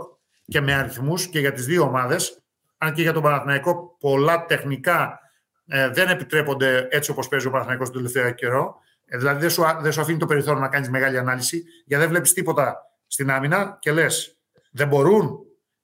[0.46, 2.42] και με αριθμούς και για τις δύο ομάδες.
[2.78, 5.20] Αν και για τον Παναθηναϊκό, πολλά τεχνικά
[5.66, 8.76] ε, δεν επιτρέπονται έτσι όπως παίζει ο Παναθηναϊκός τον τελευταίο καιρό.
[9.04, 12.09] Ε, δηλαδή, δεν σου, δεν σου αφήνει το περιθώριο να κάνεις μεγάλη ανάλυση, γιατί δεν
[12.12, 12.76] βλέπεις τίποτα
[13.07, 14.38] στην άμυνα και λες,
[14.70, 15.38] δεν μπορούν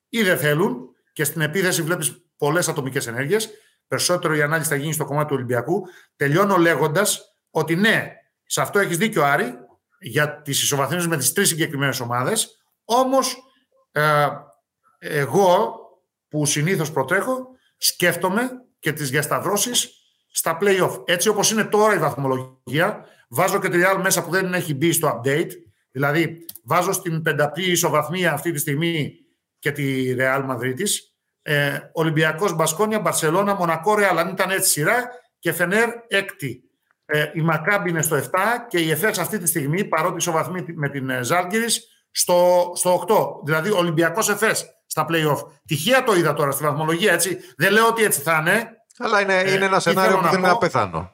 [0.09, 0.89] ή δεν θέλουν.
[1.13, 3.51] Και στην επίθεση βλέπεις πολλές ατομικές ενέργειες
[3.87, 5.83] περισσότερο η ανάλυση θα γίνει στο κομμάτι του Ολυμπιακού.
[6.17, 8.13] Τελειώνω λέγοντας ότι ναι,
[8.45, 9.55] σε αυτό έχεις δίκιο Άρη
[10.01, 12.63] για τις ισοβαθμίσει με τις τρεις συγκεκριμένες ομάδες.
[12.85, 13.37] Όμως,
[13.93, 14.27] ε,
[14.99, 15.75] εγώ
[16.29, 19.93] που συνήθως προτρέχω, σκέφτομαι και τις διασταυρώσεις
[20.33, 21.03] στα play-off.
[21.05, 24.93] Έτσι όπως είναι τώρα η βαθμολογία, βάζω και τη Real μέσα που δεν έχει μπει
[24.93, 25.51] στο update.
[25.91, 29.13] Δηλαδή, βάζω στην πενταπλή ισοβαθμία αυτή τη στιγμή
[29.59, 30.75] και τη Real Madrid
[31.47, 34.19] ε, Ολυμπιακός Μπασκόνια, Μπαρσελώνα, Μονακό, Ρεάλ.
[34.19, 36.63] Αν ήταν έτσι σειρά και Φενέρ έκτη.
[37.07, 38.23] Ε, η Μακάμπη είναι στο 7
[38.69, 43.45] και η ΕΦΕΞ αυτή τη στιγμή, παρότι ισοβαθμεί με την ε, Ζάλγκυρης, στο, στο 8.
[43.45, 45.39] Δηλαδή Ολυμπιακός ΕΦΕΣ στα play-off.
[45.67, 47.39] Τυχαία το είδα τώρα στη βαθμολογία, έτσι.
[47.57, 48.69] Δεν λέω ότι έτσι θα είναι.
[48.99, 51.13] Αλλά είναι, ε, είναι ένα σενάριο που δεν είναι απεθάνο.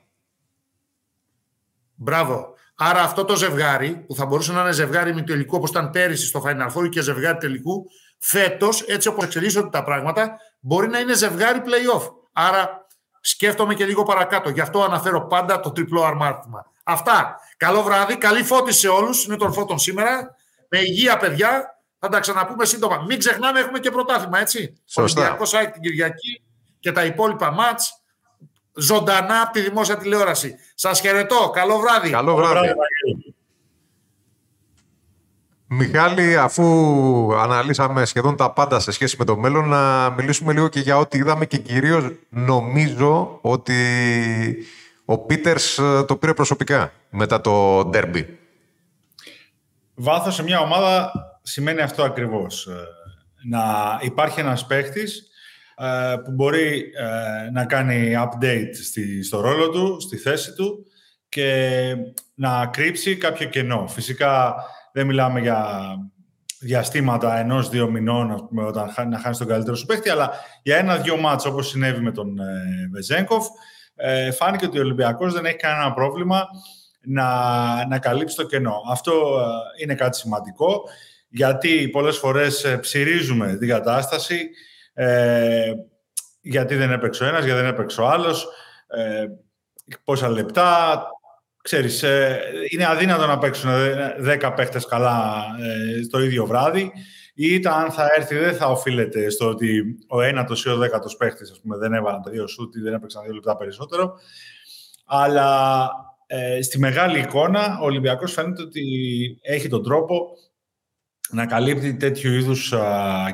[1.95, 2.55] Μπράβο.
[2.75, 6.27] Άρα αυτό το ζευγάρι, που θα μπορούσε να είναι ζευγάρι με τελικό όπως ήταν πέρυσι
[6.27, 7.85] στο Final Four και ζευγάρι τελικού,
[8.21, 12.13] φέτος, έτσι όπως εξελίσσονται τα πράγματα, μπορεί να είναι ζευγάρι playoff.
[12.33, 12.87] Άρα
[13.21, 14.51] σκέφτομαι και λίγο παρακάτω.
[14.51, 16.67] Γι' αυτό αναφέρω πάντα το τριπλό αρμάρτημα.
[16.85, 17.41] Αυτά.
[17.57, 18.17] Καλό βράδυ.
[18.17, 19.25] Καλή φώτιση σε όλους.
[19.25, 20.37] Είναι των φώτων σήμερα.
[20.69, 21.79] Με υγεία, παιδιά.
[21.99, 23.05] Θα τα ξαναπούμε σύντομα.
[23.09, 24.77] Μην ξεχνάμε, έχουμε και πρωτάθλημα, έτσι.
[24.85, 25.21] Σωστά.
[25.21, 26.43] Ολυμπιακό Σάικ την Κυριακή
[26.81, 28.03] και τα υπόλοιπα μάτς
[28.75, 30.57] ζωντανά από τη δημόσια τηλεόραση.
[30.75, 31.51] Σας χαιρετώ.
[31.55, 32.11] Καλό βράδυ.
[32.11, 32.69] Καλό βράδυ.
[35.73, 36.65] Μιχάλη, αφού
[37.35, 41.19] αναλύσαμε σχεδόν τα πάντα σε σχέση με το μέλλον, να μιλήσουμε λίγο και για ό,τι
[41.19, 43.77] είδαμε και κυρίως νομίζω ότι
[45.05, 48.39] ο Πίτερς ε, το πήρε προσωπικά μετά το ντέρμπι.
[49.95, 52.67] Βάθος σε μια ομάδα σημαίνει αυτό ακριβώς.
[52.67, 52.73] Ε,
[53.49, 53.65] να
[54.03, 55.23] υπάρχει ένας παίχτης
[55.77, 56.93] ε, που μπορεί
[57.53, 58.75] να κάνει update
[59.25, 60.87] στο ρόλο του, στη θέση του
[61.29, 61.95] και
[62.35, 63.87] να κρύψει κάποιο κενό.
[63.89, 64.55] Φυσικά
[64.93, 65.81] δεν μιλάμε για
[66.61, 70.31] διαστήματα ενό-δύο μηνών ας πούμε, όταν να χάνεις τον καλύτερο σου παίχτη, αλλά
[70.63, 73.47] για ένα-δύο μάτς όπως συνέβη με τον ε, Βεζέγκοφ,
[73.95, 76.47] ε, φάνηκε ότι ο Ολυμπιακός δεν έχει κανένα πρόβλημα
[77.01, 77.27] να,
[77.87, 78.75] να καλύψει το κενό.
[78.91, 80.83] Αυτό ε, είναι κάτι σημαντικό,
[81.29, 84.51] γιατί πολλές φορές ε, ψυρίζουμε την κατάσταση,
[84.95, 85.73] ε,
[86.41, 88.49] γιατί δεν έπαιξε ο ένας, γιατί δεν έπαιξε ο άλλος,
[88.89, 89.27] ε,
[90.05, 91.03] πόσα λεπτά,
[91.63, 93.71] ξέρεις, ε, είναι αδύνατο να παίξουν
[94.21, 96.93] 10 παίχτες καλά ε, το ίδιο βράδυ
[97.35, 101.17] ή τα αν θα έρθει δεν θα οφείλεται στο ότι ο ένατος ή ο δέκατος
[101.17, 104.19] παίχτης ας πούμε, δεν έβαλαν τα δύο σούτ ή δεν έπαιξαν δύο λεπτά περισσότερο.
[105.07, 105.91] Αλλά
[106.27, 108.83] ε, στη μεγάλη εικόνα ο Ολυμπιακός φαίνεται ότι
[109.43, 110.29] έχει τον τρόπο
[111.31, 112.75] να καλύπτει τέτοιου είδους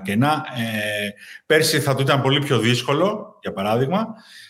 [0.03, 0.45] κενά.
[0.57, 1.09] Ε,
[1.47, 4.46] πέρσι θα του ήταν πολύ πιο δύσκολο, για παράδειγμα, ε,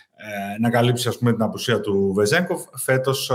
[0.61, 2.63] να καλύψει ας πούμε, την απουσία του Βεζέγκοφ.
[2.77, 3.35] Φέτος ε,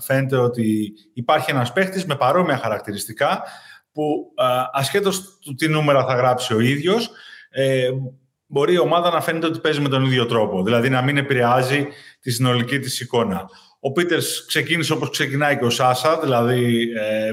[0.00, 3.42] φαίνεται ότι υπάρχει ένας παίχτης με παρόμοια χαρακτηριστικά
[3.92, 7.10] που ε, ασχέτως του τι νούμερα θα γράψει ο ίδιος,
[8.46, 11.88] μπορεί η ομάδα να φαίνεται ότι παίζει με τον ίδιο τρόπο, δηλαδή να μην επηρεάζει
[12.20, 13.48] τη συνολική της εικόνα.
[13.80, 17.30] Ο Πίτερς ξεκίνησε όπως ξεκινάει και ο Σάσα, δηλαδή ε,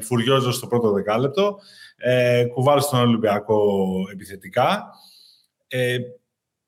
[0.51, 1.59] στο πρώτο δεκάλεπτο,
[1.97, 4.89] ε, κουβάλει στον Ολυμπιακό επιθετικά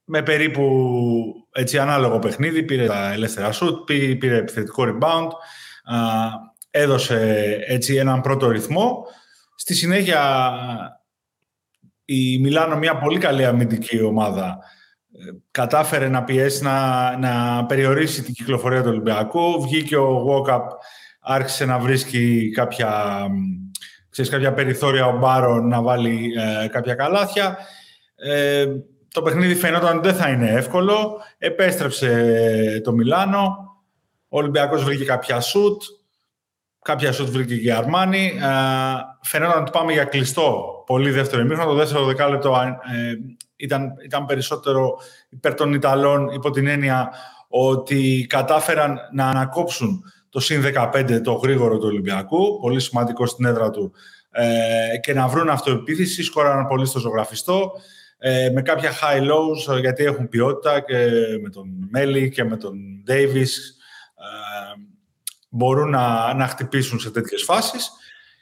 [0.06, 0.66] με περίπου
[1.52, 5.30] έτσι, ανάλογο παιχνίδι, πήρε τα ελεύθερα σουτ, πήρε επιθετικό rebound,
[6.72, 9.06] έδωσε έτσι έναν πρώτο ρυθμό.
[9.56, 10.52] Στη συνέχεια
[12.06, 14.60] η Μιλάνο, μια πολύ καλή αμυντική ομάδα,
[15.12, 19.62] ε, κατάφερε να πιέσει, να, να περιορίσει την κυκλοφορία του Ολυμπιακού.
[19.62, 20.62] Βγήκε ο Walkup,
[21.22, 23.22] άρχισε να βρίσκει κάποια,
[24.10, 26.32] ξέρεις, κάποια περιθώρια ο Μπάρο να βάλει
[26.64, 27.58] ε, κάποια καλάθια.
[28.16, 28.66] Ε,
[29.16, 31.22] το παιχνίδι φαινόταν ότι δεν θα είναι εύκολο.
[31.38, 33.74] Επέστρεψε το Μιλάνο.
[34.28, 35.82] Ο Ολυμπιακός βρήκε κάποια σουτ.
[36.82, 38.40] Κάποια σουτ βρήκε και η Αρμάνη.
[38.42, 38.48] Ε,
[39.22, 40.84] φαινόταν ότι πάμε για κλειστό.
[40.86, 41.70] Πολύ δεύτερο ημίχρονο.
[41.70, 42.56] Το δεύτερο δεκάλεπτο
[42.96, 43.14] ε,
[43.56, 44.98] ήταν, ήταν περισσότερο
[45.30, 47.12] υπέρ των Ιταλών υπό την έννοια
[47.48, 53.70] ότι κατάφεραν να ανακόψουν το συν 15 το γρήγορο του Ολυμπιακού, πολύ σημαντικό στην έδρα
[53.70, 53.94] του,
[54.32, 57.72] ε, και να βρουν αυτοεπίθεση, σκόραν πολύ στο ζωγραφιστό
[58.18, 60.96] ε, με κάποια high lows, γιατί έχουν ποιότητα και
[61.42, 62.74] με τον Μέλι και με τον
[63.08, 63.54] Davis
[64.16, 64.82] ε,
[65.50, 67.92] μπορούν να, να χτυπήσουν σε τέτοιες φάσεις.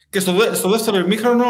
[0.09, 1.45] Και στο, στο δεύτερο ημίχρονο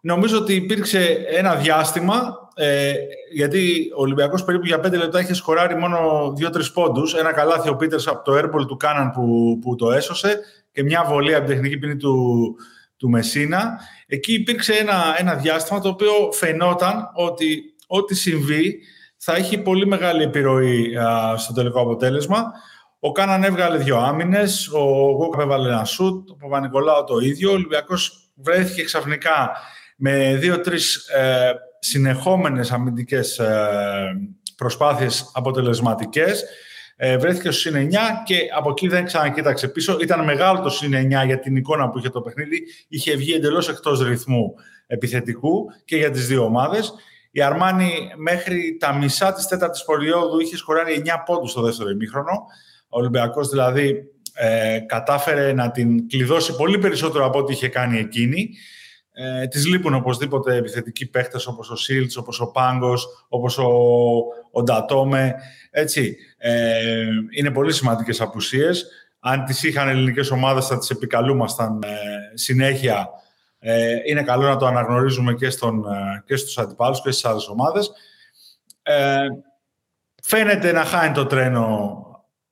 [0.00, 2.94] νομίζω ότι υπήρξε ένα διάστημα, ε,
[3.32, 7.14] γιατί ο Ολυμπιακός περίπου για πέντε λεπτά είχε σκοράρει μόνο δύο-τρεις πόντους.
[7.14, 10.40] Ένα καλάθι ο Πίτερς από το airball του Κάναν που, που το έσωσε
[10.72, 12.56] και μια βολή από την τεχνική ποινή του,
[13.04, 13.80] του Μεσίνα.
[14.06, 18.78] Εκεί υπήρξε ένα, ένα διάστημα το οποίο φαινόταν ότι ό,τι συμβεί
[19.16, 20.92] θα έχει πολύ μεγάλη επιρροή
[21.36, 22.52] στο τελικό αποτέλεσμα.
[22.98, 27.50] Ο Κάναν έβγαλε δύο άμυνες, ο Γκόκαπ έβαλε ένα σουτ, ο Παπα-Νικολάου το ίδιο.
[27.50, 29.50] Ο Ολυμπιακός βρέθηκε ξαφνικά
[29.96, 33.56] με δύο-τρεις ε, συνεχόμενες αμυντικές ε,
[34.56, 36.44] προσπάθειες αποτελεσματικές.
[36.96, 39.98] Ε, βρέθηκε στο συν 9 και από εκεί δεν ξανακοίταξε πίσω.
[40.00, 42.62] Ήταν μεγάλο το συν 9 για την εικόνα που είχε το παιχνίδι.
[42.88, 44.54] Είχε βγει εντελώς εκτός ρυθμού
[44.86, 46.94] επιθετικού και για τις δύο ομάδες.
[47.30, 52.32] Η Αρμάνη μέχρι τα μισά της τέταρτης περίοδου είχε σκοράρει 9 πόντους στο δεύτερο ημίχρονο.
[52.88, 54.04] Ο Ολυμπιακός δηλαδή
[54.34, 58.50] ε, κατάφερε να την κλειδώσει πολύ περισσότερο από ό,τι είχε κάνει εκείνη.
[59.16, 63.70] Ε, της λείπουν οπωσδήποτε επιθετικοί παίχτες όπως ο Σίλτς, όπως ο Πάγκος, όπως ο,
[64.50, 65.34] ο Ντατόμε.
[65.70, 68.86] Έτσι, ε, είναι πολύ σημαντικές απουσίες.
[69.20, 71.88] Αν τις είχαν ελληνικές ομάδες θα τις επικαλούμασταν ε,
[72.34, 73.08] συνέχεια
[73.66, 77.48] ε, είναι καλό να το αναγνωρίζουμε και, στον, ε, και στους αντιπάλους και στις άλλες
[77.48, 77.90] ομάδες.
[78.82, 79.26] Ε,
[80.22, 81.98] φαίνεται να χάνει το τρένο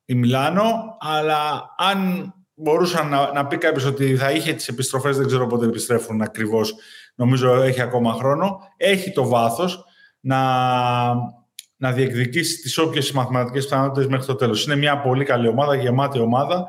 [0.05, 5.27] η Μιλάνο, αλλά αν μπορούσαν να, να πει κάποιος ότι θα είχε τις επιστροφές, δεν
[5.27, 6.75] ξέρω πότε επιστρέφουν ακριβώς,
[7.15, 9.85] νομίζω έχει ακόμα χρόνο, έχει το βάθος
[10.21, 10.41] να,
[11.77, 14.65] να διεκδικήσει τις όποιες μαθηματικές πιθανότητες μέχρι το τέλος.
[14.65, 16.67] Είναι μια πολύ καλή ομάδα, γεμάτη ομάδα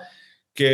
[0.51, 0.69] και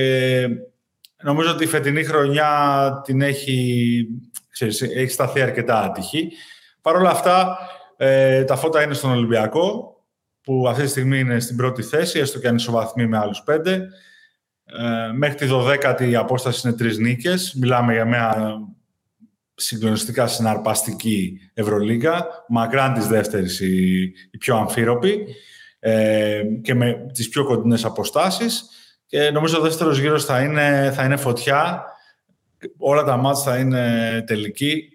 [1.23, 4.07] Νομίζω ότι η φετινή χρονιά την έχει,
[4.51, 6.31] ξέρεις, έχει σταθεί αρκετά άτυχη.
[6.81, 7.57] Παρ' όλα αυτά,
[7.97, 9.93] ε, τα φώτα είναι στον Ολυμπιακό,
[10.41, 13.87] που αυτή τη στιγμή είναι στην πρώτη θέση, έστω και αν ισοβαθμεί με άλλους πέντε.
[14.77, 17.53] Ε, μέχρι τη 12η η απόσταση είναι τρεις νίκες.
[17.53, 18.57] Μιλάμε για μια
[19.55, 24.01] συγκλονιστικά συναρπαστική Ευρωλίγα, μακράν της δεύτερης η,
[24.31, 25.25] η πιο αμφίροπη
[25.79, 28.69] ε, και με τις πιο κοντινές αποστάσεις
[29.05, 31.83] και νομίζω ο δεύτερος γύρος θα είναι, θα είναι φωτιά,
[32.77, 34.89] όλα τα μάτια θα είναι τελική.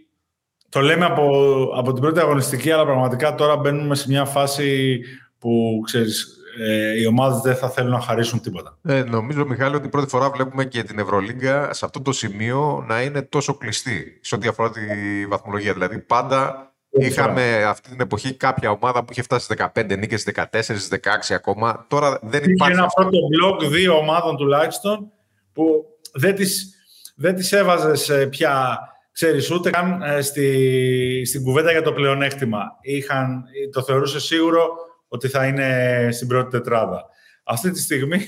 [0.68, 1.28] Το λέμε από,
[1.76, 5.00] από την πρώτη αγωνιστική, αλλά πραγματικά τώρα μπαίνουμε σε μια φάση
[5.38, 8.78] που, ξέρεις, ε, οι ομάδες δεν θα θέλουν να χαρίσουν τίποτα.
[8.82, 13.02] Ε, νομίζω, Μιχάλη, ότι πρώτη φορά βλέπουμε και την Ευρωλίγκα σε αυτό το σημείο να
[13.02, 14.80] είναι τόσο κλειστή σε ό,τι αφορά τη
[15.28, 15.72] βαθμολογία.
[15.72, 20.44] Δηλαδή, πάντα είχαμε αυτή την εποχή κάποια ομάδα που είχε φτάσει στι 15 νίκες, 14,
[20.50, 21.86] 16 ακόμα.
[21.88, 22.72] Τώρα δεν υπάρχει.
[22.72, 25.12] Είχε ένα πρώτο μπλοκ δύο ομάδων τουλάχιστον
[25.52, 26.74] που δεν τις,
[27.16, 28.78] δεν τις έβαζες ε, πια
[29.12, 32.62] ξέρεις, ούτε καν ε, στη, στην κουβέντα για το πλεονέκτημα.
[32.80, 34.68] Είχαν, το θεωρούσε σίγουρο
[35.14, 37.04] ότι θα είναι στην πρώτη τετράδα.
[37.44, 38.26] Αυτή τη στιγμή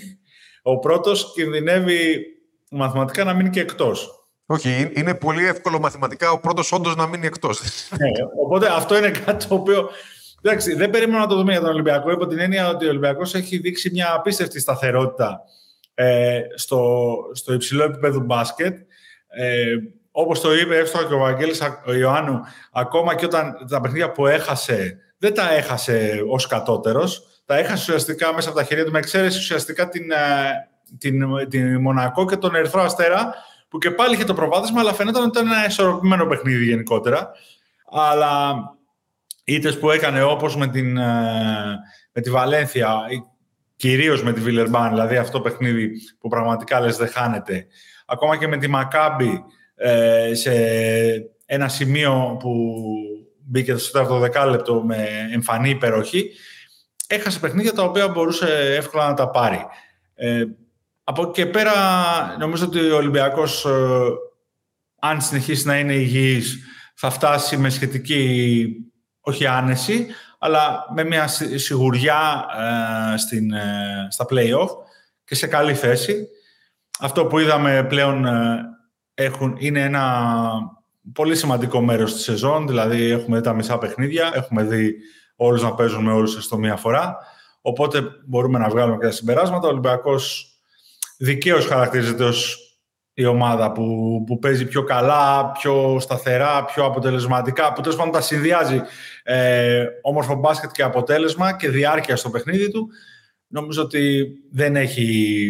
[0.62, 2.24] ο πρώτος κινδυνεύει
[2.70, 4.28] μαθηματικά να μείνει και εκτός.
[4.46, 7.60] Όχι, είναι πολύ εύκολο μαθηματικά ο πρώτος όντως να μείνει εκτός.
[7.98, 8.08] Ναι,
[8.44, 9.90] οπότε αυτό είναι κάτι το οποίο...
[10.42, 13.34] Εντάξει, δεν περίμενα να το δούμε για τον Ολυμπιακό, υπό την έννοια ότι ο Ολυμπιακός
[13.34, 15.40] έχει δείξει μια απίστευτη σταθερότητα
[15.94, 18.76] ε, στο, στο υψηλό επίπεδο μπάσκετ.
[19.28, 19.76] Ε,
[20.10, 22.40] όπως το είπε εύστοχα και ο Βαγγέλης ο Ιωάννου,
[22.72, 28.34] ακόμα και όταν τα παιχνίδια που έχασε δεν τα έχασε ως κατώτερος, τα έχασε ουσιαστικά
[28.34, 30.16] μέσα από τα χέρια του, με εξαίρεση ουσιαστικά την, ε,
[30.98, 33.34] την, την Μονακό και τον Ερυθρό Αστέρα,
[33.68, 37.30] που και πάλι είχε το προβάδισμα, αλλά φαίνεται ότι ήταν ένα ισορροπημένο παιχνίδι γενικότερα.
[37.90, 38.54] Αλλά
[39.44, 41.78] είτε που έκανε όπως με, την, ε,
[42.12, 42.96] με τη Βαλένθια,
[43.76, 47.66] κυρίως με τη Βιλερμπάν, δηλαδή αυτό το παιχνίδι που πραγματικά λες δεν χάνεται.
[48.06, 50.52] Ακόμα και με τη Μακάμπη, ε, σε
[51.46, 52.50] ένα σημείο που
[53.46, 56.30] μπήκε στο τέταρτο δεκάλεπτο με εμφανή υπεροχή,
[57.06, 59.66] έχασε παιχνίδια τα οποία μπορούσε εύκολα να τα πάρει.
[60.14, 60.44] Ε,
[61.04, 61.72] από εκεί και πέρα
[62.38, 63.70] νομίζω ότι ο Ολυμπιακός ε,
[65.00, 66.58] αν συνεχίσει να είναι υγιής
[66.94, 68.66] θα φτάσει με σχετική
[69.20, 70.06] όχι άνεση
[70.38, 72.46] αλλά με μια σιγουριά
[73.12, 74.68] ε, στην, ε, στα play-off
[75.24, 76.28] και σε καλή θέση.
[77.00, 78.26] Αυτό που είδαμε πλέον
[79.14, 80.04] έχουν, είναι ένα
[81.12, 84.94] πολύ σημαντικό μέρος της σεζόν, δηλαδή έχουμε δει τα μισά παιχνίδια, έχουμε δει
[85.36, 87.16] όλους να παίζουν με όλους στο μία φορά,
[87.60, 89.66] οπότε μπορούμε να βγάλουμε και τα συμπεράσματα.
[89.66, 90.50] Ο Ολυμπιακός
[91.18, 92.60] δικαίως χαρακτηρίζεται ως
[93.18, 98.20] η ομάδα που, που παίζει πιο καλά, πιο σταθερά, πιο αποτελεσματικά, που τέλος πάντων τα
[98.20, 98.82] συνδυάζει
[99.22, 102.88] ε, όμορφο μπάσκετ και αποτέλεσμα και διάρκεια στο παιχνίδι του.
[103.46, 105.48] Νομίζω ότι δεν έχει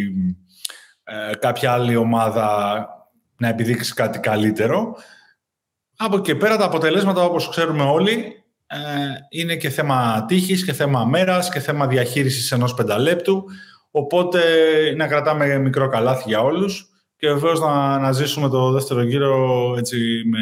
[1.03, 2.87] ε, κάποια άλλη ομάδα
[3.37, 4.97] να επιδείξει κάτι καλύτερο.
[5.97, 8.77] Από εκεί πέρα τα αποτελέσματα, όπως ξέρουμε όλοι, ε,
[9.29, 13.43] είναι και θέμα τύχης και θέμα μέρας και θέμα διαχείρισης ενός πενταλέπτου.
[13.91, 14.39] Οπότε
[14.95, 19.97] να κρατάμε μικρό καλάθι για όλους και βεβαίως να, να ζήσουμε το δεύτερο γύρο έτσι,
[20.25, 20.39] με,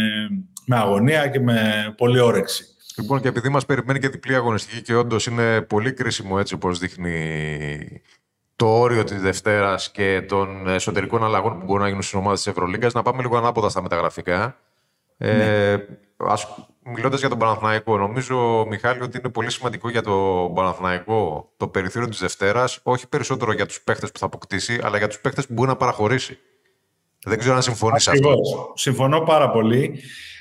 [0.66, 2.66] με αγωνία και με πολύ όρεξη.
[2.98, 6.80] Λοιπόν, και επειδή μας περιμένει και διπλή αγωνιστική και όντως είναι πολύ κρίσιμο έτσι όπως
[6.80, 8.02] δείχνει
[8.56, 12.52] το όριο της Δευτέρας και των εσωτερικών αλλαγών που μπορούν να γίνουν στις ομάδες της
[12.52, 14.60] Ευρωλίγκας, να πάμε λίγο ανάποδα στα μεταγραφικά.
[15.18, 15.86] Ε, ναι.
[16.18, 16.48] ας,
[16.84, 22.10] μιλώντας για τον Παναθηναϊκό, νομίζω, Μιχάλη, ότι είναι πολύ σημαντικό για τον Παναθηναϊκό το περιθώριο
[22.10, 25.54] της Δευτέρας, όχι περισσότερο για τους παίχτες που θα αποκτήσει, αλλά για τους παίχτες που
[25.54, 26.40] μπορεί να παραχωρήσει.
[27.26, 28.34] Δεν ξέρω αν συμφωνείς αυτό.
[28.74, 30.00] Συμφωνώ πάρα πολύ.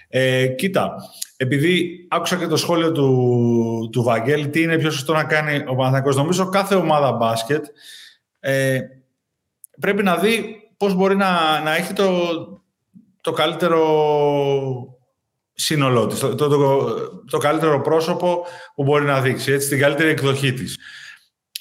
[0.09, 0.97] Ε, κοίτα,
[1.37, 5.75] επειδή άκουσα και το σχόλιο του, του Βαγγέλη, τι είναι πιο σωστό να κάνει ο
[5.75, 6.17] Παναθηναϊκός.
[6.17, 7.65] Νομίζω κάθε ομάδα μπάσκετ
[8.41, 8.81] ε,
[9.81, 12.09] πρέπει να δει πώς μπορεί να, να έχει το,
[13.25, 13.81] το καλύτερο
[15.55, 16.49] σύνολό της, το, το,
[17.31, 20.79] το, καλύτερο πρόσωπο που μπορεί να δείξει, έτσι, την καλύτερη εκδοχή της.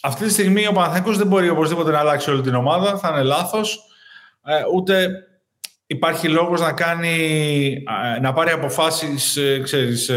[0.02, 3.23] Αυτή τη στιγμή ο Παναθηναϊκός δεν μπορεί οπωσδήποτε να αλλάξει όλη την ομάδα, θα είναι
[3.23, 3.80] λάθος,
[4.45, 5.10] ε, ούτε
[5.86, 7.17] υπάρχει λόγος να, κάνει,
[8.15, 10.12] ε, να πάρει αποφάσεις ε, ξέρεις,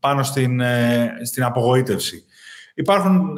[0.00, 0.62] πάνω στην,
[1.24, 2.24] στην απογοήτευση.
[2.74, 3.34] Υπάρχουν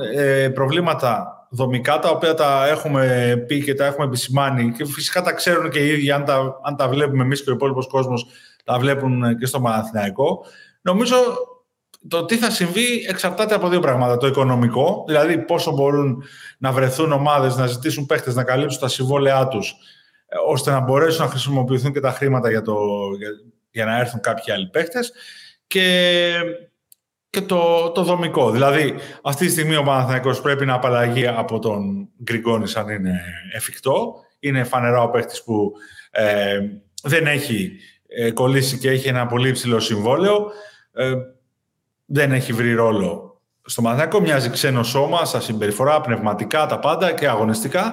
[0.54, 5.70] προβλήματα δομικά τα οποία τα έχουμε πει και τα έχουμε επισημάνει και φυσικά τα ξέρουν
[5.70, 8.26] και οι ίδιοι αν τα, αν τα βλέπουμε εμείς και ο υπόλοιπος κόσμος
[8.64, 10.44] τα βλέπουν και στο Παναθηναϊκό.
[10.80, 11.16] Νομίζω
[12.08, 14.16] το τι θα συμβεί εξαρτάται από δύο πράγματα.
[14.16, 16.22] Το οικονομικό, δηλαδή πόσο μπορούν
[16.58, 19.74] να βρεθούν ομάδες, να ζητήσουν παίχτες, να καλύψουν τα συμβόλαιά τους
[20.26, 22.76] ε, ώστε να μπορέσουν να χρησιμοποιηθούν και τα χρήματα για, το,
[23.18, 23.28] για,
[23.70, 25.12] για να έρθουν κάποιοι άλλοι παίχτες
[25.66, 26.32] και
[27.30, 28.50] και το, το δομικό.
[28.50, 33.20] Δηλαδή, αυτή τη στιγμή ο Παναθηναϊκός πρέπει να απαλλαγεί από τον Γκριγκόνη αν είναι
[33.52, 34.14] εφικτό.
[34.38, 35.72] Είναι φανερά ο παίχτης που
[36.10, 36.58] ε,
[37.02, 37.72] δεν έχει
[38.08, 40.50] ε, κολλήσει και έχει ένα πολύ υψηλό συμβόλαιο.
[40.92, 41.12] Ε,
[42.06, 44.20] δεν έχει βρει ρόλο στο Παναθηναϊκό.
[44.20, 47.92] Μοιάζει ξένο σώμα, στα συμπεριφορά, πνευματικά, τα πάντα και αγωνιστικά.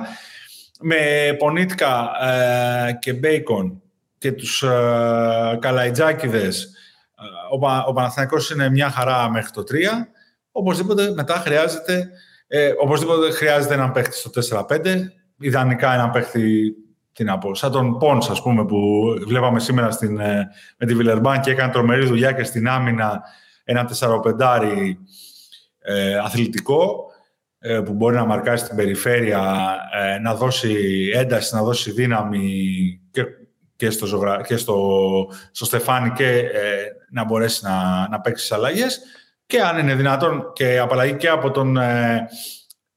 [0.81, 0.95] Με
[1.37, 2.11] Πονίτκα
[2.99, 3.81] και Μπέικον
[4.17, 6.71] και τους ε, Καλαϊτζάκηδες
[7.19, 9.73] ε, ο, ο Παναθηναϊκός είναι μια χαρά μέχρι το 3.
[10.51, 12.09] Οπωσδήποτε μετά χρειάζεται,
[12.47, 14.29] ε, οπωσδήποτε χρειάζεται έναν παίχτη στο
[14.69, 15.11] 4-5.
[15.39, 16.75] Ιδανικά έναν παίχτη
[17.17, 18.79] τι να πω, σαν τον Πόνς, ας πούμε, που
[19.27, 23.21] βλέπαμε σήμερα στην, ε, με τη Βιλερμπάν και έκανε τρομερή δουλειά και στην άμυνα
[23.63, 24.97] ένα 4-5
[25.79, 27.05] ε, αθλητικό
[27.59, 30.75] ε, που μπορεί να μαρκάσει την περιφέρεια, ε, να δώσει
[31.13, 32.49] ένταση, να δώσει δύναμη
[33.11, 33.23] και,
[33.75, 34.41] και, στο, ζωγρα...
[34.41, 34.77] και στο,
[35.51, 39.01] στο Στεφάνι και ε, να μπορέσει να, να παίξει τις αλλαγές.
[39.45, 42.27] Και αν είναι δυνατόν και απαλλαγή και από τον ε,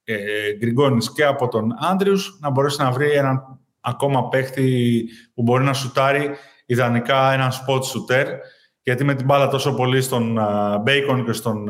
[0.05, 5.65] ε, Γκριγκόνης και από τον Άντριους να μπορέσει να βρει έναν ακόμα παίχτη που μπορεί
[5.65, 6.31] να σουτάρει
[6.67, 8.27] ιδανικά έναν spot shooter.
[8.83, 10.39] Γιατί με την μπάλα τόσο πολύ στον
[10.87, 11.69] Bacon και στον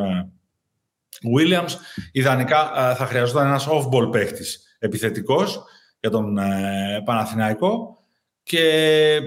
[1.38, 1.70] Williams
[2.12, 5.62] ιδανικά θα χρειαζόταν ένας off-ball παίχτης επιθετικός
[6.00, 6.38] για τον
[7.04, 7.98] Παναθηναϊκό.
[8.42, 9.20] Και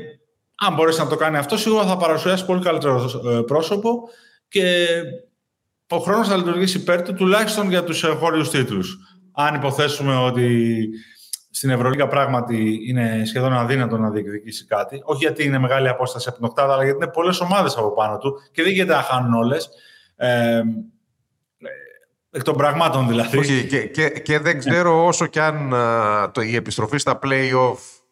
[0.67, 4.09] αν μπορέσει να το κάνει αυτό, σίγουρα θα παρουσιάσει πολύ καλύτερο ε, πρόσωπο
[4.47, 4.87] και
[5.89, 8.97] ο χρόνος θα λειτουργήσει υπέρ του, τουλάχιστον για τους χώριους τίτλους.
[9.33, 10.87] Αν υποθέσουμε ότι
[11.49, 16.37] στην Ευρωλίγα πράγματι είναι σχεδόν αδύνατο να διεκδικήσει κάτι, όχι γιατί είναι μεγάλη απόσταση από
[16.37, 19.33] την οκτάδα, αλλά γιατί είναι πολλές ομάδες από πάνω του και δεν γίνεται να χάνουν
[19.33, 19.69] όλες.
[20.15, 20.61] Ε,
[22.31, 23.37] εκ των πραγμάτων δηλαδή.
[23.37, 25.73] Όχι, και, και, και δεν ξέρω όσο κι αν
[26.31, 28.02] το, η επιστροφή στα play-off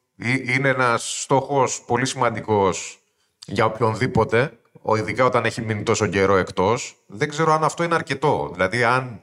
[0.56, 3.00] είναι ένας στόχος πολύ σημαντικός
[3.46, 4.52] για οποιονδήποτε,
[4.98, 6.96] ειδικά όταν έχει μείνει τόσο καιρό εκτός.
[7.08, 8.50] Δεν ξέρω αν αυτό είναι αρκετό.
[8.54, 9.22] Δηλαδή, αν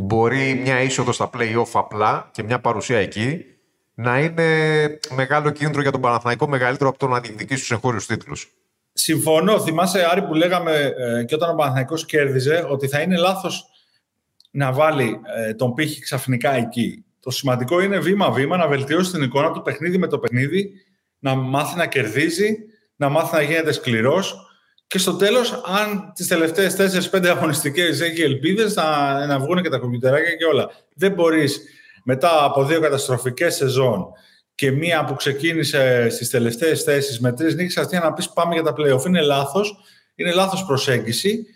[0.00, 3.44] μπορεί μια είσοδος στα play-off απλά και μια παρουσία εκεί
[3.94, 4.44] να είναι
[5.14, 8.52] μεγάλο κίνητρο για τον Παναθηναϊκό μεγαλύτερο από το να διεκδικήσει τους εγχώριους τίτλους.
[8.92, 9.60] Συμφωνώ.
[9.60, 13.66] Θυμάσαι, Άρη, που λέγαμε ε, και όταν ο Παναθηναϊκός κέρδιζε ότι θα είναι λάθος
[14.50, 17.04] να βάλει ε, τον πύχη ξαφνικά εκεί.
[17.22, 20.72] Το σημαντικό είναι βήμα-βήμα να βελτιώσει την εικόνα του παιχνίδι με το παιχνίδι,
[21.18, 22.56] να μάθει να κερδίζει,
[22.96, 24.46] να μάθει να γίνεται σκληρός.
[24.86, 26.76] Και στο τέλος, αν τις τελευταίες
[27.12, 30.70] 4-5 αγωνιστικές έχει ελπίδες, να, να βγουν και τα κομπιουτεράκια και όλα.
[30.94, 31.60] Δεν μπορείς
[32.04, 34.06] μετά από δύο καταστροφικές σεζόν
[34.54, 38.62] και μία που ξεκίνησε στις τελευταίες θέσεις με τρεις νίκες αυτή να πεις πάμε για
[38.62, 39.06] τα playoff.
[39.06, 39.76] Είναι λάθος.
[40.14, 41.46] Είναι λάθος προσέγγιση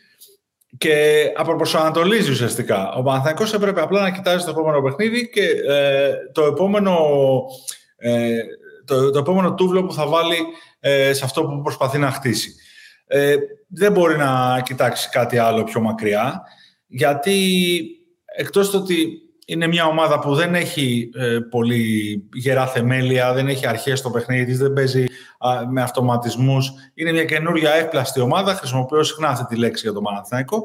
[0.79, 2.93] και αποπροσανατολίζει ουσιαστικά.
[2.93, 6.99] Ο Παναθηναϊκός έπρεπε απλά να κοιτάζει το επόμενο παιχνίδι και ε, το, επόμενο,
[7.97, 8.39] ε,
[8.85, 10.37] το, το επόμενο τούβλο που θα βάλει
[10.81, 12.55] ε, σε αυτό που προσπαθεί να χτίσει.
[13.07, 13.37] Ε,
[13.69, 16.43] δεν μπορεί να κοιτάξει κάτι άλλο πιο μακριά,
[16.87, 17.81] γιατί
[18.37, 23.67] εκτός του ότι είναι μια ομάδα που δεν έχει ε, πολύ γερά θεμέλια, δεν έχει
[23.67, 25.05] αρχές στο παιχνίδι της, δεν παίζει
[25.71, 26.73] με αυτοματισμούς.
[26.95, 30.63] Είναι μια καινούργια εύπλαστη ομάδα, χρησιμοποιώ συχνά αυτή τη λέξη για το Παναθηναϊκό.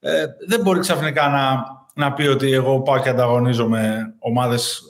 [0.00, 1.64] Ε, δεν μπορεί ξαφνικά να,
[2.04, 4.82] να πει ότι εγώ πάω και ανταγωνίζω με ομάδες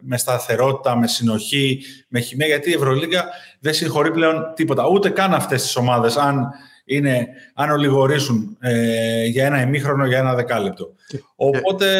[0.00, 3.28] με σταθερότητα, με συνοχή, με χημία, γιατί η Ευρωλίγκα
[3.60, 4.86] δεν συγχωρεί πλέον τίποτα.
[4.88, 6.48] Ούτε καν αυτές τις ομάδες, αν,
[6.84, 10.92] είναι, αν ολιγορήσουν ε, για ένα ημίχρονο, για ένα δεκάλεπτο.
[11.36, 11.98] Οπότε...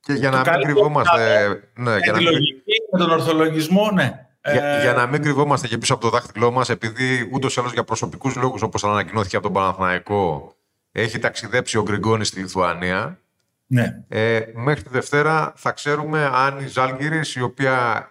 [0.00, 1.48] Και για να μην κρυβόμαστε...
[1.74, 4.26] Ναι, για να λογική, με τον ορθολογισμό, ναι.
[4.44, 4.80] Για, ε...
[4.80, 7.84] για, να μην κρυβόμαστε και πίσω από το δάχτυλό μας, επειδή ούτως ή άλλως για
[7.84, 10.54] προσωπικούς λόγους, όπως ανακοινώθηκε από τον Παναθηναϊκό,
[10.92, 13.18] έχει ταξιδέψει ο Γκριγκόνη στη Λιθουανία.
[13.66, 14.02] Ναι.
[14.08, 18.08] Ε, μέχρι τη Δευτέρα θα ξέρουμε αν η Ζάλγκυρης, η οποία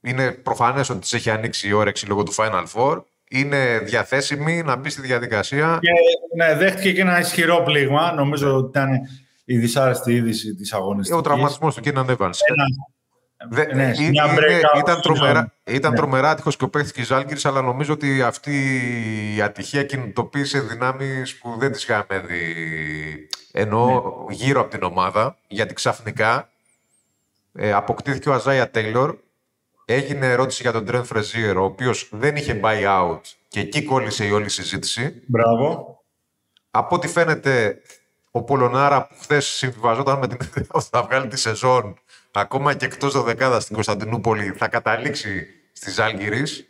[0.00, 4.76] είναι προφανές ότι της έχει ανοίξει η όρεξη λόγω του Final Four, είναι διαθέσιμη να
[4.76, 5.78] μπει στη διαδικασία.
[5.80, 5.90] Και,
[6.36, 8.12] ναι, δέχτηκε και ένα ισχυρό πλήγμα.
[8.12, 8.88] Νομίζω ότι ήταν
[9.44, 11.18] η δυσάρεστη είδηση της αγωνιστικής.
[11.18, 12.38] Ο τραυματισμός του Κίναν Evans.
[12.48, 12.66] Ένα,
[13.48, 14.22] Δε, ναι, είναι,
[14.78, 15.96] ήταν τρομερά, ήταν ναι.
[15.96, 18.80] τρομερά άτυχος και ο παίχτη τη Ζάλγκη, αλλά νομίζω ότι αυτή
[19.36, 22.54] η ατυχία κινητοποίησε δυνάμεις που δεν τις είχαμε δει.
[23.52, 23.86] Ενώ
[24.28, 24.34] ναι.
[24.34, 26.48] γύρω από την ομάδα, γιατί ξαφνικά
[27.52, 29.16] ε, αποκτήθηκε ο Αζάια Τέιλορ.
[29.84, 34.26] Έγινε ερώτηση για τον Τρέντ Φρεζίερ, ο οποίος δεν είχε buy out και εκεί κόλλησε
[34.26, 35.22] η όλη συζήτηση.
[35.26, 35.98] Μπράβο.
[36.70, 37.80] Από ό,τι φαίνεται,
[38.36, 41.98] ο Πολωνάρα που χθες συμβιβαζόταν με την ιδέα ότι θα βγάλει τη σεζόν
[42.30, 46.68] ακόμα και εκτός δεκάδα στην Κωνσταντινούπολη, θα καταλήξει στη Ζάλγκυρης.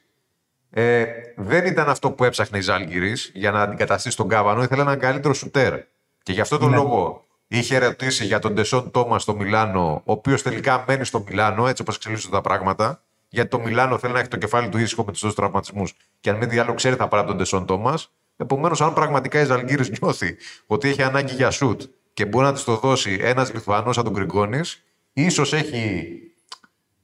[0.71, 1.05] Ε,
[1.37, 4.63] δεν ήταν αυτό που έψαχνε η Ζάλγκυρης για να αντικαταστήσει τον Κάβανο.
[4.63, 5.81] Ήθελε έναν καλύτερο σουτέρ.
[6.23, 6.77] Και γι' αυτό τον ναι.
[6.77, 11.67] λόγο είχε ερωτήσει για τον Ντεσόν Τόμας στο Μιλάνο, ο οποίος τελικά μένει στο Μιλάνο,
[11.67, 13.03] έτσι όπως εξελίσσονται τα πράγματα.
[13.29, 15.85] Γιατί το Μιλάνο θέλει να έχει το κεφάλι του ήσυχο με τους δύο τραυματισμού.
[16.21, 18.11] Και αν μη διάλογο ξέρει θα πάρει από τον Ντεσόν Τόμας.
[18.37, 21.83] Επομένως, αν πραγματικά η Ζαλγκύρης νιώθει ότι έχει ανάγκη για σουτ
[22.13, 24.83] και μπορεί να της το δώσει ένας Λιθουανός σαν τον Γκριγκόνης,
[25.13, 26.13] ίσως έχει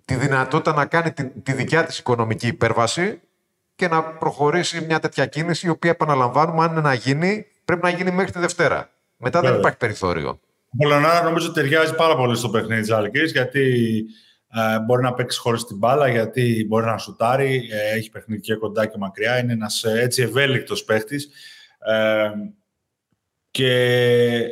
[0.05, 3.21] τη δυνατότητα να κάνει τη, τη δικιά της οικονομική υπέρβαση
[3.77, 7.91] και να προχωρήσει μια τέτοια κίνηση, η οποία επαναλαμβάνουμε, αν είναι να γίνει, πρέπει να
[7.91, 8.91] γίνει μέχρι τη Δευτέρα.
[9.17, 10.41] Μετά δεν υπάρχει περιθώριο.
[10.73, 14.05] Ο Πολωνάρα νομίζω ταιριάζει πάρα πολύ στο παιχνίδι της Αλκή, γιατί
[14.53, 18.55] Ε, μπορεί να παίξει χωρίς την μπάλα γιατί μπορεί να σουτάρει, ε, έχει παιχνίδι και
[18.55, 19.39] κοντά και μακριά.
[19.39, 21.29] Είναι ένας ε, έτσι ευέλικτος παίχτης.
[21.79, 22.31] Ε,
[23.51, 24.45] και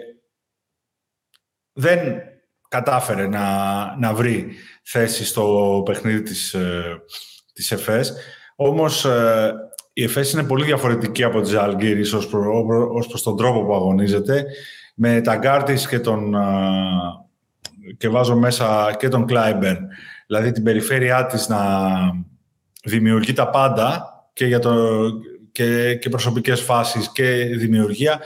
[1.72, 2.22] δεν
[2.68, 3.46] κατάφερε να,
[3.96, 6.56] να βρει θέση στο παιχνίδι της,
[7.52, 8.14] της ΕΦΕΣ.
[8.56, 9.06] Όμως
[9.92, 13.74] η ΕΦΕΣ είναι πολύ διαφορετική από τη Ζαλγκύρης ως, προ, ως προς τον τρόπο που
[13.74, 14.44] αγωνίζεται.
[14.94, 16.34] Με τα γκάρτις και τον
[17.96, 19.88] και βάζω μέσα και τον Κλάιμπερν,
[20.26, 21.60] δηλαδή την περιφέρειά της να
[22.84, 25.04] δημιουργεί τα πάντα και, για το,
[25.52, 28.20] και, και προσωπικές φάσεις και δημιουργία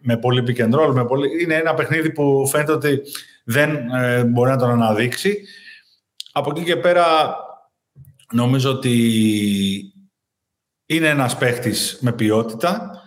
[0.00, 1.42] με πολύ pick and roll, με πολύ...
[1.42, 3.00] είναι ένα παιχνίδι που φαίνεται ότι
[3.44, 5.38] δεν ε, μπορεί να τον αναδείξει.
[6.32, 7.36] Από εκεί και πέρα
[8.32, 8.96] νομίζω ότι
[10.86, 13.01] είναι ένας παίχτης με ποιότητα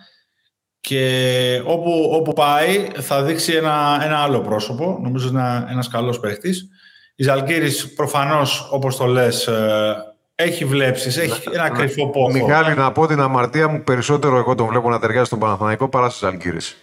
[0.86, 4.98] και όπου, όπου πάει θα δείξει ένα, ένα άλλο πρόσωπο.
[5.02, 6.68] Νομίζω είναι ένας, ένας καλός παίχτης.
[7.16, 9.96] Η Ζαλγκύρης προφανώς, όπως το λες, ε,
[10.34, 12.32] έχει βλέψεις, έχει ένα κρυφό πόθο.
[12.32, 16.08] Μιχάλη, να πω την αμαρτία μου, περισσότερο εγώ τον βλέπω να ταιριάζει στον Παναθηναϊκό παρά
[16.08, 16.76] στη Ζαλγκύρης.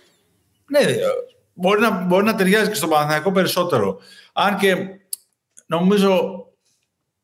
[0.65, 0.97] Ναι, ε,
[1.53, 3.97] μπορεί να, μπορεί να ταιριάζει και στον Παναθηναϊκό περισσότερο.
[4.33, 4.75] Αν και
[5.65, 6.43] νομίζω,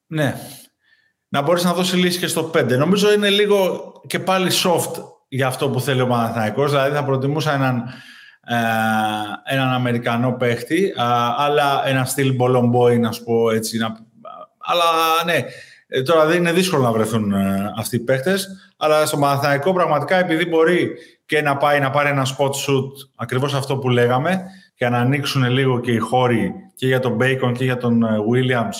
[0.08, 0.36] ναι,
[1.30, 2.78] να μπορείς να δώσεις λύση και στο 5.
[2.78, 6.72] Νομίζω είναι λίγο και πάλι soft για αυτό που θέλει ο Παναθηναϊκός.
[6.72, 7.84] Δηλαδή θα προτιμούσα έναν,
[8.46, 10.94] ε, έναν Αμερικανό παίχτη,
[11.38, 12.36] αλλά ένα στυλ
[12.74, 13.78] Boy, να σου πω έτσι.
[13.78, 13.98] Να,
[14.58, 14.84] αλλά
[15.26, 15.46] ναι,
[15.88, 20.16] ε, τώρα δεν είναι δύσκολο να βρεθούν ε, αυτοί οι παίχτες, αλλά στο Παναθηναϊκό πραγματικά
[20.16, 20.92] επειδή μπορεί
[21.26, 24.42] και να πάει να πάρει ένα spot shoot, ακριβώς αυτό που λέγαμε,
[24.76, 28.76] και να ανοίξουν λίγο και οι χώροι και για τον Bacon και για τον Williams,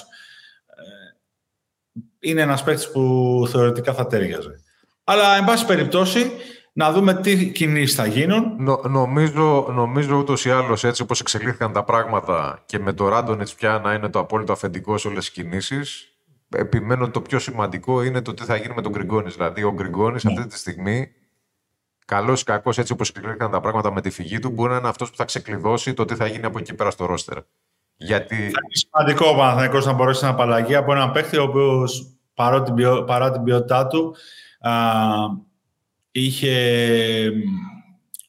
[2.20, 4.64] είναι ένας παίχτης που θεωρητικά θα τέριαζε.
[5.12, 6.32] Αλλά, εν πάση περιπτώσει,
[6.74, 8.56] να δούμε τι κινήσεις θα γίνουν.
[8.58, 13.48] Νο, νομίζω, νομίζω ούτως ή άλλως έτσι όπως εξελίχθηκαν τα πράγματα και με το Ράντονετ
[13.58, 16.14] πια να είναι το απόλυτο αφεντικό σε όλες τις κινήσεις.
[16.50, 19.36] Επιμένω ότι το πιο σημαντικό είναι το τι θα γίνει με τον Γκριγκόνης.
[19.36, 20.32] Δηλαδή, ο Γκριγκόνης ναι.
[20.32, 21.12] αυτή τη στιγμή,
[22.06, 24.88] καλός ή κακός έτσι όπως εξελίχθηκαν τα πράγματα με τη φυγή του, μπορεί να είναι
[24.88, 27.38] αυτός που θα ξεκλειδώσει το τι θα γίνει από εκεί πέρα στο ρόστερ.
[27.96, 28.36] Γιατί...
[28.36, 32.18] Θα είναι σημαντικό ο Παναθηναϊκός να μπορέσει να απαλλαγεί από έναν παίχτη ο οποίος
[33.06, 34.16] παρά την ποιότητά του
[36.12, 36.52] είχε...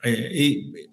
[0.03, 0.13] Ε,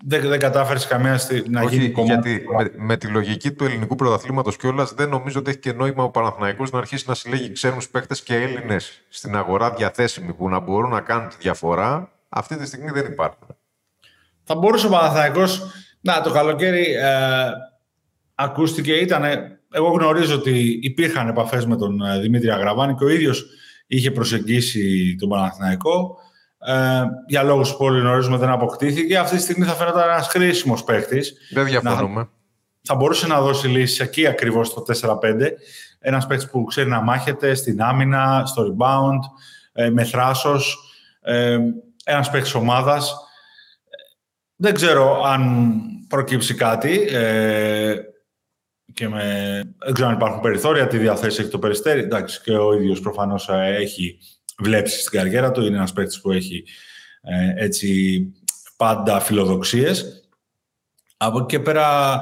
[0.05, 1.19] δεν, δεν κατάφερες καμία
[1.49, 2.29] να Όχι, γίνει κομμάτι.
[2.29, 6.03] Γιατί με, με, τη λογική του ελληνικού πρωταθλήματος κιόλας δεν νομίζω ότι έχει και νόημα
[6.03, 10.59] ο Παναθηναϊκός να αρχίσει να συλλέγει ξένους παίχτε και Έλληνες στην αγορά διαθέσιμοι που να
[10.59, 12.11] μπορούν να κάνουν τη διαφορά.
[12.29, 13.47] Αυτή τη στιγμή δεν υπάρχουν.
[14.43, 15.61] Θα μπορούσε ο Παναθηναϊκός
[16.01, 17.49] να το καλοκαίρι ε,
[18.35, 19.23] ακούστηκε, ήταν.
[19.71, 23.45] Εγώ γνωρίζω ότι υπήρχαν επαφές με τον ε, Δημήτρη Αγραβάνη και ο ίδιος
[23.87, 26.17] είχε προσεγγίσει τον Παναθηναϊκό.
[26.59, 29.17] Ε, για λόγους που όλοι γνωρίζουμε δεν αποκτήθηκε.
[29.17, 31.21] Αυτή τη στιγμή θα φαίνεται ένας χρήσιμος παίχτη.
[31.53, 32.19] Δεν διαφωνούμε.
[32.21, 32.29] Να,
[32.81, 35.51] θα μπορούσε να δώσει λύση εκεί ακριβώς στο 4-5.
[35.99, 39.19] Ένας παίχτη που ξέρει να μάχεται στην άμυνα, στο rebound,
[39.73, 40.77] ε, με θράσος.
[41.21, 41.59] Ε,
[42.03, 43.15] ένας παίχτη ομάδας.
[44.55, 45.71] Δεν ξέρω αν
[46.07, 47.07] προκύψει κάτι.
[47.11, 47.95] Ε,
[48.97, 49.61] και με...
[49.77, 51.99] Δεν ξέρω αν υπάρχουν περιθώρια, τι διαθέσει έχει το Περιστέρι.
[51.99, 54.17] Εντάξει, και ο ίδιος προφανώς ε, έχει
[54.59, 55.65] βλέψει στην καριέρα του.
[55.65, 56.63] Είναι ένας παίκτης που έχει
[57.21, 58.19] ε, έτσι
[58.77, 60.27] πάντα φιλοδοξίες.
[61.17, 62.17] Από εκεί και πέρα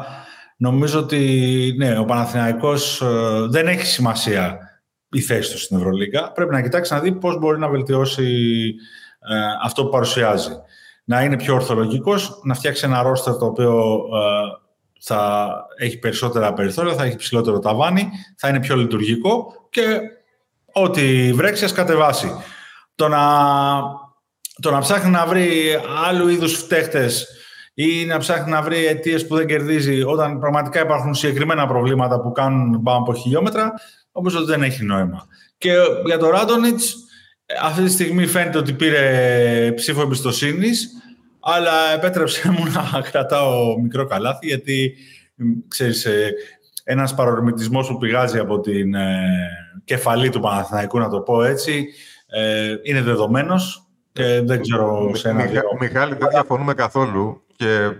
[0.57, 4.59] νομίζω ότι ναι, ο Παναθηναϊκός ε, δεν έχει σημασία
[5.09, 6.31] η θέση του στην Ευρωλίγα.
[6.31, 8.55] Πρέπει να κοιτάξει να δει πώς μπορεί να βελτιώσει
[9.63, 10.51] αυτό που παρουσιάζει.
[11.03, 13.99] Να είναι πιο ορθολογικός, να φτιάξει ένα ρόστερ το οποίο
[15.01, 19.99] θα έχει περισσότερα περιθώρια, θα έχει ψηλότερο ταβάνι, θα είναι πιο λειτουργικό και
[20.71, 22.31] ό,τι βρέξει ας κατεβάσει.
[22.95, 23.21] Το να,
[24.61, 27.27] το να ψάχνει να βρει άλλου είδους φταίχτες
[27.73, 32.31] ή να ψάχνει να βρει αιτίες που δεν κερδίζει όταν πραγματικά υπάρχουν συγκεκριμένα προβλήματα που
[32.31, 33.73] κάνουν πάνω από χιλιόμετρα,
[34.11, 35.27] νομίζω ότι δεν έχει νόημα.
[35.57, 35.73] Και
[36.05, 36.95] για το Ράντονιτς,
[37.61, 40.89] αυτή τη στιγμή φαίνεται ότι πήρε ψήφο εμπιστοσύνης
[41.47, 44.95] αλλά επέτρεψε μου να κρατάω μικρό καλάθι, γιατί,
[45.67, 46.33] ξέρεις, ε,
[46.83, 49.49] ένας παρορμητισμός που πηγάζει από την ε,
[49.83, 51.87] κεφαλή του Παναθηναϊκού, να το πω έτσι,
[52.27, 57.91] ε, είναι δεδομένος και δεν ξέρω σε ένα Μιχα, Μιχάλη, δεν διαφωνούμε καθόλου και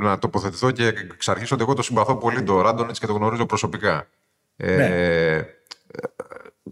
[0.00, 4.08] να τοποθετηθώ και εξαρχίσω ότι εγώ το συμπαθώ πολύ το Ράντονιτς και το γνωρίζω προσωπικά.
[4.56, 5.46] Ναι.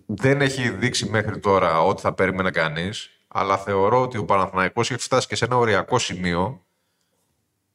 [0.06, 5.00] δεν έχει δείξει μέχρι τώρα ό,τι θα περίμενε κανείς αλλά θεωρώ ότι ο Παναθηναϊκός έχει
[5.00, 6.64] φτάσει και σε ένα οριακό σημείο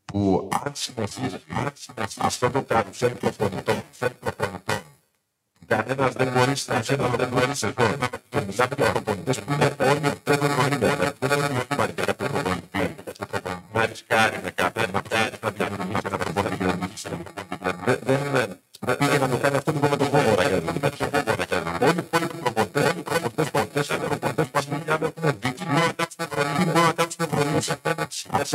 [0.06, 1.42] που αν συνεχίσει
[2.18, 3.84] αυτό το καρουσέλ προπονητών,
[5.68, 7.88] κανένας δεν μπορεί να σε ένα δεν μπορεί σε εδώ.
[8.30, 11.14] Και μιλάμε για προπονητές που είναι όλοι πέρα νωρίτερα.
[11.20, 12.96] Δεν είναι ότι υπάρχει κάποιο προπονητή.
[13.74, 16.66] Να ρισκάρει με κάθε να πιάσει, να διαμηνύσει ένα προπονητή.
[18.04, 18.60] Δεν είναι.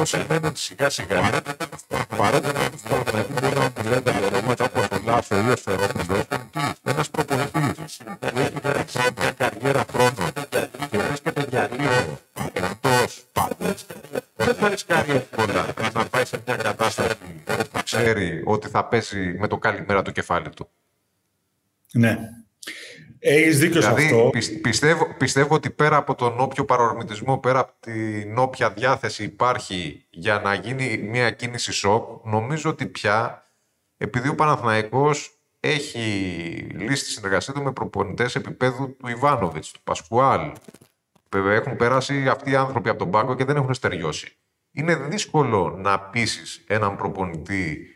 [0.02, 1.42] Αυτό σημαίνει ότι σιγά σιγά
[2.16, 5.56] παρότι δεν του Παναθηναϊκού μπορεί να του λένε τα ονόματα όπω ο Λάσο ή ο
[5.56, 6.24] Σφερόπουλο,
[6.84, 10.32] ένας προπονητής που έχει περάσει μια καριέρα χρόνων
[10.90, 12.18] και βρίσκεται για λίγο
[12.52, 13.74] εκτός πάντω,
[14.36, 17.14] δεν θα ρισκάρει εύκολα να πάει σε μια κατάσταση
[17.72, 20.68] που ξέρει ότι θα πέσει με το καλημέρα το κεφάλι του.
[21.92, 22.18] Ναι.
[23.18, 24.30] Έχεις δίκιο δηλαδή, σε αυτό.
[24.62, 30.38] Πιστεύω, πιστεύω ότι πέρα από τον όποιο παρορμητισμό, πέρα από την όποια διάθεση υπάρχει για
[30.38, 33.44] να γίνει μια κίνηση σοκ, νομίζω ότι πια,
[33.96, 35.98] επειδή ο Παναθηναϊκός έχει
[36.74, 40.52] λύσει τη συνεργασία του με προπονητές επίπεδου του Ιβάνοβιτς, του Πασκουάλ,
[41.36, 44.36] έχουν περάσει αυτοί οι άνθρωποι από τον πάγκο και δεν έχουν στεριώσει.
[44.72, 47.94] Είναι δύσκολο να πείσει έναν προπονητή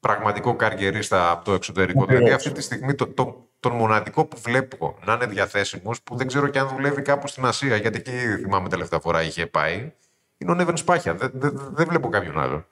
[0.00, 2.04] πραγματικό καριερίστα από το εξωτερικό.
[2.06, 6.26] Δηλαδή αυτή τη στιγμή το, το, τον μοναδικό που βλέπω να είναι διαθέσιμος, που δεν
[6.26, 9.92] ξέρω και αν δουλεύει κάπου στην Ασία, γιατί εκεί θυμάμαι τελευταία φορά είχε πάει,
[10.38, 11.14] είναι ο Νέβεν Σπάχια.
[11.14, 12.66] Δεν, δεν, δεν βλέπω κάποιον άλλον.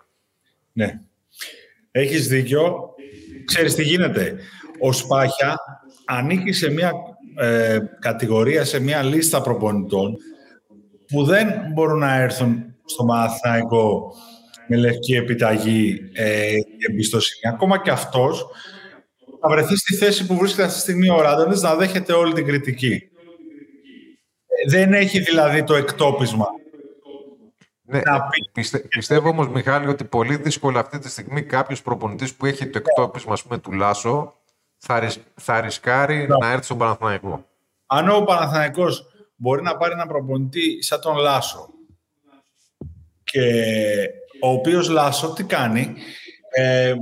[0.72, 1.00] Ναι.
[1.90, 2.94] Έχεις δίκιο.
[3.44, 4.36] Ξέρεις τι γίνεται.
[4.80, 5.58] Ο Σπάχια
[6.04, 6.92] ανήκει σε μια
[7.36, 10.16] ε, κατηγορία, σε μια λίστα προπονητών
[11.06, 14.14] που δεν μπορούν να έρθουν στο Μαθαϊκό
[14.68, 17.54] με λευκή επιταγή ε, και εμπιστοσύνη.
[17.54, 18.46] Ακόμα και αυτός
[19.46, 22.46] θα βρεθείς στη θέση που βρίσκεται αυτή τη στιγμή ο Ράντονες να δέχεται όλη την
[22.46, 23.08] κριτική.
[24.46, 26.46] Ε, δεν έχει δηλαδή το εκτόπισμα.
[27.82, 28.00] Ναι,
[28.52, 32.78] πιστε, πιστεύω όμως, Μιχάλη, ότι πολύ δύσκολο αυτή τη στιγμή κάποιος προπονητής που έχει το
[32.78, 34.34] εκτόπισμα, ας πούμε, του Λάσο,
[34.78, 37.46] θα, θα ρισκάρει να έρθει στον Παναθηναϊκό.
[37.86, 41.68] Αν ο Παναθηναϊκός μπορεί να πάρει ένα προπονητή σαν τον Λάσο
[43.24, 43.42] και
[44.40, 45.94] ο οποίος Λάσο τι κάνει,
[46.50, 46.94] ε,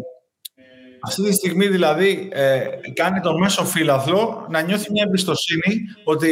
[1.05, 6.31] αυτή τη στιγμή δηλαδή ε, κάνει τον μέσο φύλαθλο να νιώθει μια εμπιστοσύνη ότι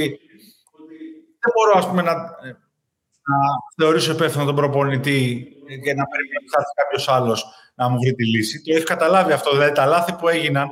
[1.41, 3.37] δεν μπορώ ας πούμε, να, να
[3.77, 7.45] θεωρήσω υπεύθυνο τον προπονητή και να περιμένω ότι θα έρθει κάποιος άλλος
[7.75, 8.63] να μου βρει τη λύση.
[8.63, 9.51] Το έχει καταλάβει αυτό.
[9.51, 10.69] Δηλαδή τα λάθη που έγιναν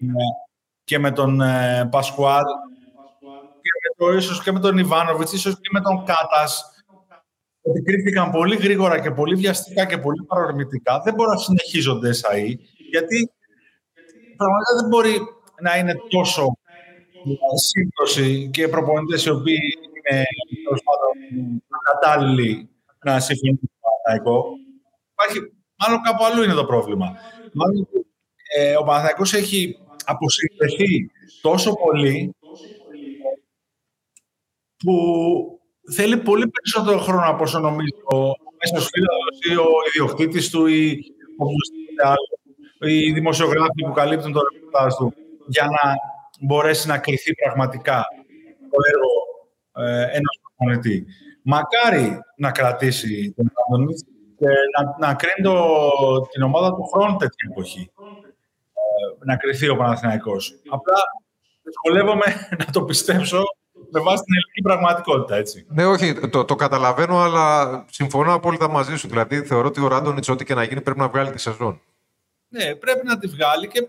[0.00, 0.06] ε,
[0.84, 2.44] και με τον ε, Πασκουάλ
[3.60, 6.64] και με, το, ίσως και με τον Ιβάνοβιτς, ίσως και με τον Κάτας,
[7.62, 12.58] ότι κρίθηκαν πολύ γρήγορα και πολύ βιαστικά και πολύ παρορμητικά, δεν μπορούν να συνεχίζονται εσαί,
[12.90, 13.30] γιατί
[14.36, 15.18] πραγματικά δεν μπορεί
[15.60, 16.58] να είναι τόσο
[17.68, 19.58] σύμπτωση και προπονητές οι οποίοι
[20.08, 20.24] είναι
[21.92, 22.68] κατάλληλοι
[23.04, 24.44] να συμφωνούν με το Παναθηναϊκό.
[25.12, 25.38] Υπάρχει,
[25.80, 27.06] μάλλον κάπου αλλού είναι το πρόβλημα.
[27.52, 27.88] Μάλλον
[28.56, 31.10] ε, ο Παναθηναϊκός έχει αποσυνδεθεί
[31.40, 32.34] τόσο πολύ
[34.84, 34.94] που
[35.92, 38.16] θέλει πολύ περισσότερο χρόνο από όσο νομίζει ο
[38.58, 40.98] μέσος φίλος ή ο ιδιοκτήτης του ή
[41.36, 42.37] οποιοδήποτε άλλος
[42.80, 45.14] οι δημοσιογράφοι που καλύπτουν το ρεπορτάζ του
[45.46, 45.94] για να
[46.40, 48.04] μπορέσει να κρυθεί πραγματικά
[48.70, 49.12] το έργο
[49.90, 51.06] ε, ενός προπονητή.
[51.42, 54.04] Μακάρι να κρατήσει τον Άντωνιτς
[54.38, 57.90] και να, να κρίνει το, την ομάδα του χρόνου τέτοια εποχή.
[58.72, 60.54] Ε, να κρυθεί ο Παναθηναϊκός.
[60.68, 60.96] Απλά
[61.62, 62.24] δυσκολεύομαι
[62.60, 63.42] να το πιστέψω
[63.90, 65.66] με βάση την ελληνική πραγματικότητα, έτσι.
[65.68, 69.08] Ναι, όχι, το, το καταλαβαίνω, αλλά συμφωνώ απόλυτα μαζί σου.
[69.08, 71.80] Δηλαδή, θεωρώ ότι ο Ράντονιτς, ό,τι και να γίνει, πρέπει να βγάλει τη σεζόν.
[72.48, 73.88] Ναι, πρέπει να τη βγάλει και,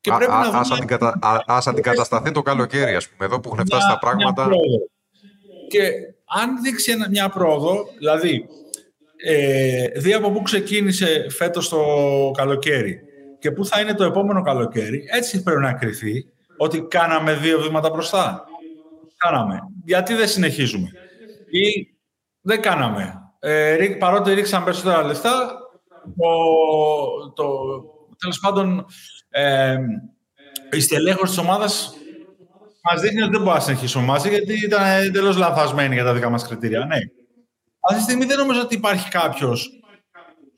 [0.00, 1.18] και πρέπει α, να ας, αντικατα...
[1.46, 4.48] ας αντικατασταθεί το καλοκαίρι, ας πούμε, εδώ που έχουν φτάσει τα πράγματα.
[5.68, 5.90] Και
[6.24, 8.48] αν δείξει μια πρόοδο, δηλαδή,
[9.24, 11.84] ε, δει από πού ξεκίνησε φέτος το
[12.36, 13.00] καλοκαίρι
[13.38, 16.26] και πού θα είναι το επόμενο καλοκαίρι, έτσι πρέπει να κρυθεί
[16.56, 18.44] ότι κάναμε δύο βήματα μπροστά.
[19.16, 19.60] Κάναμε.
[19.84, 20.90] Γιατί δεν συνεχίζουμε;
[21.50, 21.96] Ή
[22.40, 25.58] δεν κάναμε; Ε, παρότι ρίξαμε περισσότερα λεφτά,
[26.16, 27.46] το, το,
[28.18, 28.86] τέλος πάντων
[29.28, 29.78] ε,
[30.70, 31.92] η στελέχωση της ομάδας
[32.82, 36.30] μας δείχνει ότι δεν μπορούμε να συνεχίσουμε μαζί γιατί ήταν εντελώς λαθασμένη για τα δικά
[36.30, 36.78] μας κριτήρια.
[36.84, 36.96] Ναι.
[37.80, 39.70] Αυτή τη στιγμή δεν νομίζω ότι υπάρχει κάποιος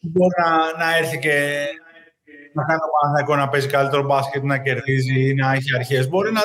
[0.00, 1.64] που μπορεί να, να έρθει και
[2.52, 6.08] να κάνει το Παναθηναϊκός να παίζει καλύτερο μπάσκετ, να κερδίζει ή να έχει αρχές.
[6.08, 6.40] Μπορεί να,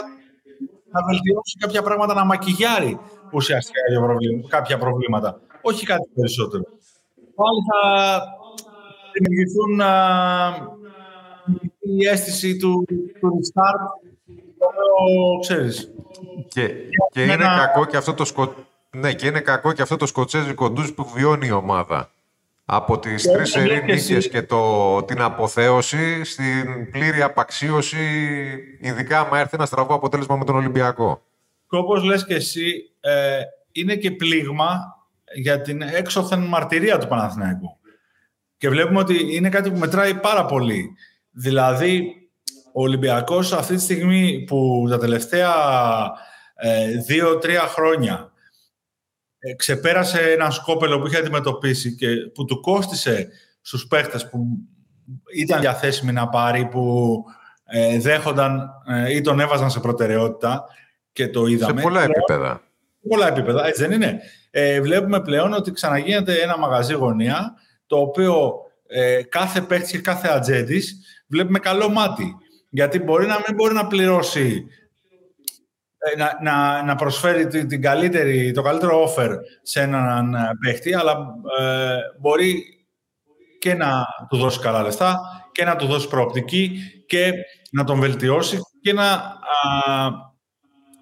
[0.92, 3.00] να βελτιώσει κάποια πράγματα, να μακιγιάρει
[3.32, 3.80] ουσιαστικά
[4.48, 5.40] κάποια προβλήματα.
[5.62, 6.64] Όχι κάτι περισσότερο.
[7.36, 7.80] Πάλι θα,
[9.20, 9.80] δημιουργηθούν
[11.80, 12.86] η αίσθηση του,
[13.20, 14.12] του restart,
[14.58, 15.92] το ξέρεις.
[16.48, 16.72] Και,
[17.12, 18.54] και είναι κακό και αυτό το σκο...
[18.92, 22.10] Ναι, και είναι κακό και αυτό το σκοτσέζικο ντουζ που βιώνει η ομάδα.
[22.66, 27.98] Από τις και τρεις σερή και το, την αποθέωση στην πλήρη απαξίωση,
[28.80, 31.22] ειδικά άμα έρθει ένα στραβό αποτέλεσμα με τον Ολυμπιακό.
[31.70, 33.40] Και όπως λες και εσύ, ε,
[33.72, 34.80] είναι και πλήγμα
[35.36, 37.78] για την έξωθεν μαρτυρία του Παναθηναϊκού.
[38.58, 40.90] Και βλέπουμε ότι είναι κάτι που μετράει πάρα πολύ.
[41.32, 42.14] Δηλαδή,
[42.74, 45.54] ο Ολυμπιακός αυτή τη στιγμή που τα τελευταία
[46.56, 48.32] ε, δύο-τρία χρόνια
[49.40, 53.30] ε, ξεπέρασε ένα σκόπελο που είχε αντιμετωπίσει και που του κόστησε
[53.62, 54.48] στους παίχτες που
[55.36, 57.16] ήταν διαθέσιμοι να πάρει, που
[57.66, 60.66] ε, δέχονταν ε, ή τον έβαζαν σε προτεραιότητα
[61.12, 61.80] και το είδαμε.
[61.80, 62.62] Σε πολλά επίπεδα.
[63.02, 64.20] Σε πολλά επίπεδα, έτσι δεν είναι.
[64.52, 67.54] Ε, βλέπουμε πλέον ότι ξαναγίνεται ένα μαγαζί γωνία,
[67.88, 68.54] το οποίο
[68.88, 70.96] ε, κάθε παίχτη και κάθε ατζέντης
[71.28, 72.36] βλέπουμε καλό μάτι.
[72.70, 74.66] Γιατί μπορεί να μην μπορεί να πληρώσει
[75.98, 79.30] ε, να, να, να προσφέρει την, καλύτερη, το καλύτερο offer
[79.62, 81.12] σε έναν ε, παίχτη, αλλά
[81.60, 82.64] ε, μπορεί
[83.60, 85.20] και να του δώσει καλά λεφτά
[85.52, 87.32] και να του δώσει προοπτική και
[87.72, 89.34] να τον βελτιώσει και να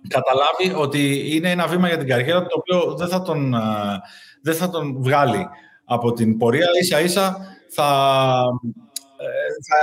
[0.07, 3.55] καταλάβει ότι είναι ένα βήμα για την καριέρα το οποίο δεν θα τον,
[4.41, 5.47] δεν θα τον βγάλει
[5.86, 6.67] από την πορεία.
[6.81, 7.38] Ίσα ίσα
[7.69, 7.86] θα,
[9.67, 9.77] θα,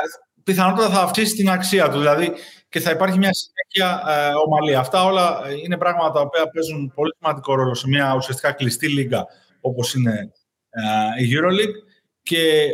[0.44, 1.98] πιθανότατα θα αυξήσει την αξία του.
[1.98, 2.32] Δηλαδή
[2.68, 4.74] και θα υπάρχει μια συνέχεια ε, ομαλή.
[4.74, 8.88] Αυτά όλα ε, είναι πράγματα τα οποία παίζουν πολύ σημαντικό ρόλο σε μια ουσιαστικά κλειστή
[8.88, 9.26] λίγα
[9.60, 10.32] όπως είναι
[10.70, 11.90] ε, η EuroLeague
[12.22, 12.66] και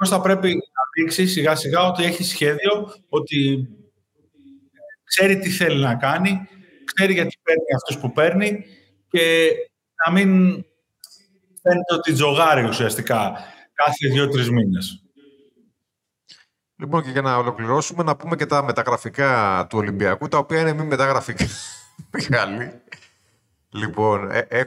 [0.00, 3.68] ο θα πρέπει να δείξει σιγά σιγά ότι έχει σχέδιο, ότι
[5.04, 6.48] ξέρει τι θέλει να κάνει,
[6.94, 8.64] ξέρει γιατί παίρνει αυτούς που παίρνει
[9.08, 9.52] και
[10.06, 10.64] να μην
[11.68, 13.32] φαίνεται ότι τζογάρει ουσιαστικά
[13.72, 15.02] κάθε δύο-τρεις μήνες.
[16.76, 20.72] Λοιπόν, και για να ολοκληρώσουμε, να πούμε και τα μεταγραφικά του Ολυμπιακού, τα οποία είναι
[20.72, 21.44] μη μεταγραφικά.
[22.12, 22.80] Μεγάλη.
[23.70, 24.64] λοιπόν, ε, ε,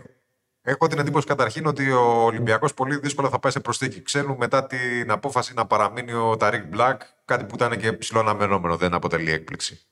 [0.62, 4.02] έχω την εντύπωση καταρχήν ότι ο Ολυμπιακός πολύ δύσκολα θα πάει σε προσθήκη.
[4.02, 8.78] Ξέρουν μετά την απόφαση να παραμείνει ο Ταρίκ Μπλακ, κάτι που ήταν και ψηλό αναμενόμενο,
[8.78, 9.86] δεν αποτελεί έκπληξη.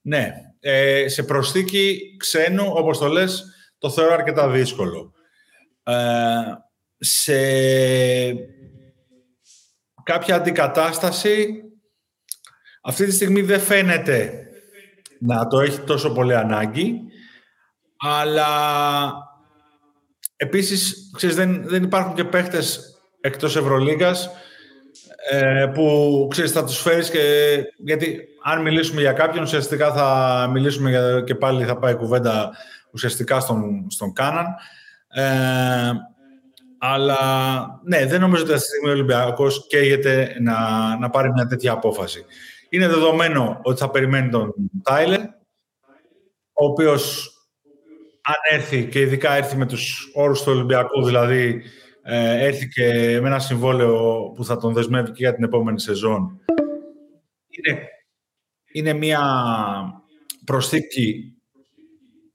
[0.00, 0.32] Ναι.
[0.60, 3.44] Ε, σε προσθήκη ξένου, όπως το λες,
[3.78, 5.12] το θεωρώ αρκετά δύσκολο.
[5.90, 6.58] Ε,
[6.98, 7.34] σε
[10.02, 11.62] κάποια αντικατάσταση
[12.82, 14.32] αυτή τη στιγμή δεν φαίνεται
[15.20, 17.00] να το έχει τόσο πολύ ανάγκη,
[17.96, 18.48] αλλά
[20.36, 24.30] επίσης, ξέρεις, δεν, δεν υπάρχουν και παίχτες εκτός Ευρωλίγας
[25.30, 27.54] ε, που, ξέρεις, θα τους φέρεις και...
[27.76, 32.50] Γιατί αν μιλήσουμε για κάποιον, ουσιαστικά θα μιλήσουμε για, και πάλι θα πάει κουβέντα
[32.92, 34.46] ουσιαστικά στον, στον Κάναν.
[35.12, 35.92] Ε,
[36.78, 40.58] αλλά ναι, δεν νομίζω ότι αυτή τη στιγμή ο Ολυμπιακός καίγεται να,
[40.98, 42.24] να πάρει μια τέτοια απόφαση.
[42.68, 45.20] Είναι δεδομένο ότι θα περιμένει τον Τάιλερ,
[46.52, 47.34] ο οποίος
[48.22, 51.62] αν έρθει και ειδικά έρθει με τους όρους του Ολυμπιακού, δηλαδή
[52.02, 56.40] ε, έρθει και με ένα συμβόλαιο που θα τον δεσμεύει και για την επόμενη σεζόν,
[57.48, 57.88] είναι,
[58.72, 59.22] είναι μια
[60.44, 61.39] προσθήκη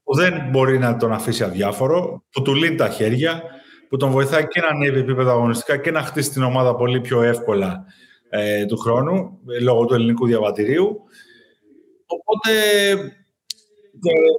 [0.06, 3.43] που δεν μπορεί να τον αφήσει αδιάφορο, που του λύνει τα χέρια,
[3.89, 7.22] που τον βοηθάει και να ανέβει επίπεδα αγωνιστικά και να χτίσει την ομάδα πολύ πιο
[7.22, 7.86] εύκολα
[8.30, 11.01] ε, του χρόνου, ε, λόγω του ελληνικού διαβατηρίου.
[12.06, 12.51] Οπότε,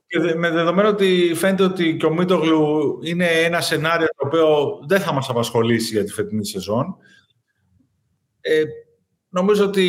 [0.06, 5.00] και με δεδομένο ότι φαίνεται ότι και ο Μίτογλου είναι ένα σενάριο το οποίο δεν
[5.00, 6.96] θα μας απασχολήσει για τη φετινή σεζόν,
[8.40, 8.62] ε,
[9.28, 9.82] νομίζω ότι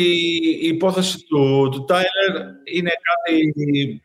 [0.62, 4.02] η υπόθεση του, του Τάιλερ είναι κάτι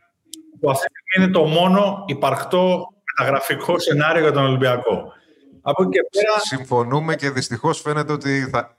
[0.63, 2.87] που αυτή τη στιγμή είναι το μόνο υπαρκτό
[3.17, 5.13] μεταγραφικό σενάριο για τον Ολυμπιακό.
[5.61, 6.39] Από και πέρα...
[6.39, 8.77] Συμφωνούμε και δυστυχώς φαίνεται ότι θα,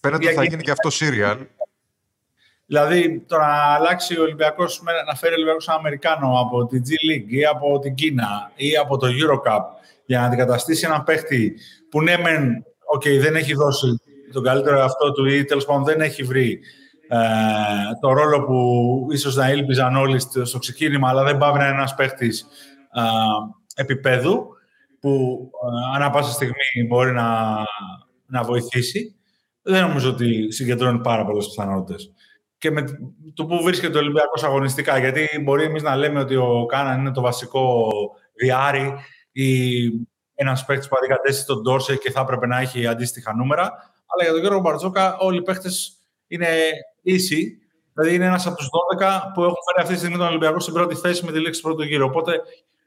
[0.00, 1.38] φαίνεται ότι θα γίνει και αυτό σύριαλ.
[2.66, 6.88] Δηλαδή, το να αλλάξει ο Ολυμπιακός, να φέρει ο Ολυμπιακός έναν Αμερικάνο από την G
[6.90, 9.60] League ή από την Κίνα ή από το Eurocup
[10.04, 11.54] για να αντικαταστήσει έναν παίχτη
[11.90, 12.64] που ναι, μεν,
[12.96, 14.00] okay, δεν έχει δώσει
[14.32, 16.60] τον καλύτερο εαυτό του ή τέλος πάντων δεν έχει βρει
[17.08, 17.18] ε,
[18.00, 21.94] το ρόλο που ίσως να ήλπιζαν όλοι στο ξεκίνημα, αλλά δεν πάει να είναι ένας
[21.94, 22.46] παίχτης
[22.94, 24.46] ε, επίπεδου
[25.00, 27.58] που ε, ανά πάσα στιγμή μπορεί να,
[28.26, 29.16] να βοηθήσει,
[29.62, 32.12] δεν νομίζω ότι συγκεντρώνει πάρα πολλές πιθανότητες.
[32.58, 32.84] Και με
[33.34, 37.12] το που βρίσκεται ο Ολυμπιακός αγωνιστικά, γιατί μπορεί εμείς να λέμε ότι ο Κάναν είναι
[37.12, 37.90] το βασικό
[38.34, 38.94] διάρρη
[39.32, 39.82] ή
[40.34, 43.62] ένας παίκτη που αντικατέστησε τον Ντόρσε και θα έπρεπε να έχει αντίστοιχα νούμερα.
[44.06, 45.68] Αλλά για τον Γιώργο Μπαρτζόκα, όλοι οι παίκτε
[46.34, 46.48] είναι
[47.02, 47.58] ίσοι.
[47.92, 48.68] Δηλαδή είναι ένας από τους
[48.98, 51.60] 12 που έχουν φέρει αυτή τη στιγμή τον Ολυμπιακό στην πρώτη θέση με τη λέξη
[51.60, 52.04] πρώτο γύρο.
[52.04, 52.42] Οπότε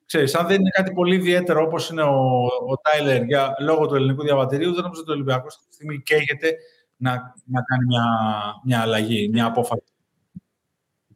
[0.05, 3.95] Ξέρεις, αν δεν είναι κάτι πολύ ιδιαίτερο όπως είναι ο, ο Τάιλερ για λόγω του
[3.95, 6.55] ελληνικού διαβατηρίου, δεν νομίζω ότι ο Ολυμπιακός αυτή τη στιγμή καίγεται
[6.95, 7.11] να,
[7.45, 8.03] να κάνει μια,
[8.63, 9.83] μια αλλαγή, μια απόφαση.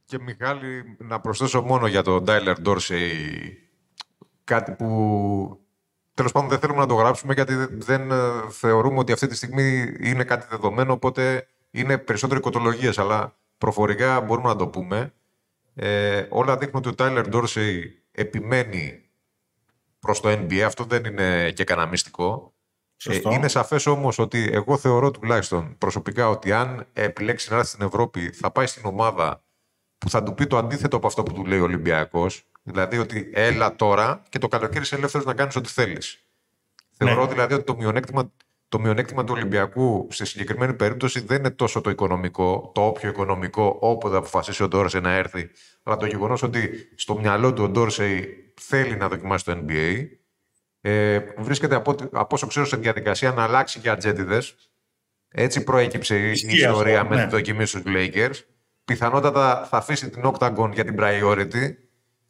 [0.06, 3.70] Και Μιχάλη, να προσθέσω μόνο για τον Τάιλερ Ντόρσεϊ
[4.44, 5.60] κάτι που
[6.14, 8.16] τέλος πάντων δεν θέλουμε να το γράψουμε γιατί δεν ε,
[8.50, 14.48] θεωρούμε ότι αυτή τη στιγμή είναι κάτι δεδομένο, οπότε είναι περισσότερο οικοτολογίες, αλλά προφορικά μπορούμε
[14.48, 15.14] να το πούμε.
[15.76, 19.10] Ε, όλα δείχνουν ότι ο Τάιλερ Ντόρσεϊ επιμένει
[20.00, 20.60] προς το NBA.
[20.60, 22.54] Αυτό δεν είναι και κανένα μυστικό.
[23.06, 27.86] Ε, είναι σαφές όμως ότι εγώ θεωρώ τουλάχιστον προσωπικά ότι αν επιλέξει να έρθει στην
[27.86, 29.44] Ευρώπη θα πάει στην ομάδα
[29.98, 32.44] που θα του πει το αντίθετο από αυτό που του λέει ο Ολυμπιακός.
[32.64, 36.24] Δηλαδή ότι έλα τώρα και το καλοκαίρι είσαι ελεύθερος να κάνεις ό,τι θέλεις.
[36.92, 37.32] Θεωρώ Ναι.
[37.32, 38.32] δηλαδή ότι το μειονέκτημα,
[38.70, 43.78] το μειονέκτημα του Ολυμπιακού στη συγκεκριμένη περίπτωση δεν είναι τόσο το οικονομικό, το όποιο οικονομικό,
[43.80, 45.50] όποτε αποφασίσει ο Ντόρσεϊ να έρθει,
[45.84, 48.28] αλλά το γεγονός ότι στο μυαλό του ο Ντόρσεϊ
[48.62, 50.06] θέλει να δοκιμάσει το NBA.
[50.82, 54.56] Ε, βρίσκεται από, ό,τι- από όσο ξέρω σε διαδικασία να αλλάξει για ατζέντιδες.
[55.30, 57.28] Έτσι προέκυψε η Ισχύει ιστορία αυτό, με ναι.
[57.28, 58.34] τη δοκιμή στους Lakers.
[58.86, 61.74] Πιθανότατα θα αφήσει την Octagon για την priority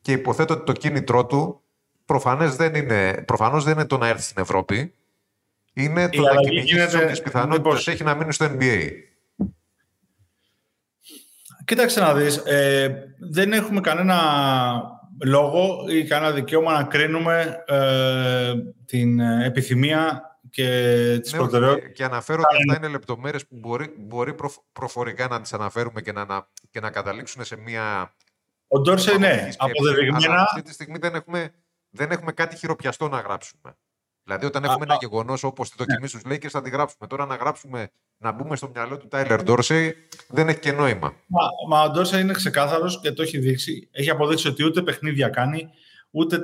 [0.02, 1.62] και υποθέτω ότι το κίνητρό του
[2.06, 4.94] προφανές δεν είναι, προφανώς δεν είναι το να έρθει στην Ευρώπη.
[5.84, 8.92] Είναι το να αλλαγή κυνηγήσει γίνεται- τις πιθανότητες μήπως- έχει να μείνει στο NBA.
[11.66, 14.18] Κοίταξε να δεις, ε, δεν έχουμε κανένα
[15.24, 18.54] λόγο ή κανένα δικαίωμα να κρίνουμε ε,
[18.86, 20.66] την ε, επιθυμία και
[21.22, 21.88] τις Ναι, προτεραιότητες.
[21.88, 26.02] και, και αναφέρω ότι αυτά είναι λεπτομέρειες που μπορεί, μπορεί προφ- προφορικά να τις αναφέρουμε
[26.02, 28.14] και να, να, και να καταλήξουν σε μια
[28.68, 31.52] Ο Ντόρσεϊ, ναι, πραγματική σκέψης, Αλλά αποδεδειγμένα, αυτή τη στιγμή δεν έχουμε,
[31.90, 33.76] δεν έχουμε κάτι χειροπιαστό να γράψουμε.
[34.30, 34.98] Δηλαδή, όταν έχουμε Α, ένα α.
[35.00, 36.08] γεγονός όπως τη δοκιμή Ναι.
[36.08, 37.08] στους Lakers, θα τη γράψουμε.
[37.08, 39.90] Τώρα να γράψουμε, να μπούμε στο μυαλό του Tyler Dorsey,
[40.28, 41.14] δεν έχει και νόημα.
[41.28, 43.90] Μα, μα ο Ντόρσεϊ είναι ξεκάθαρος και το έχει δείξει.
[43.92, 45.70] Έχει αποδείξει ότι ούτε παιχνίδια κάνει,
[46.12, 46.40] ούτε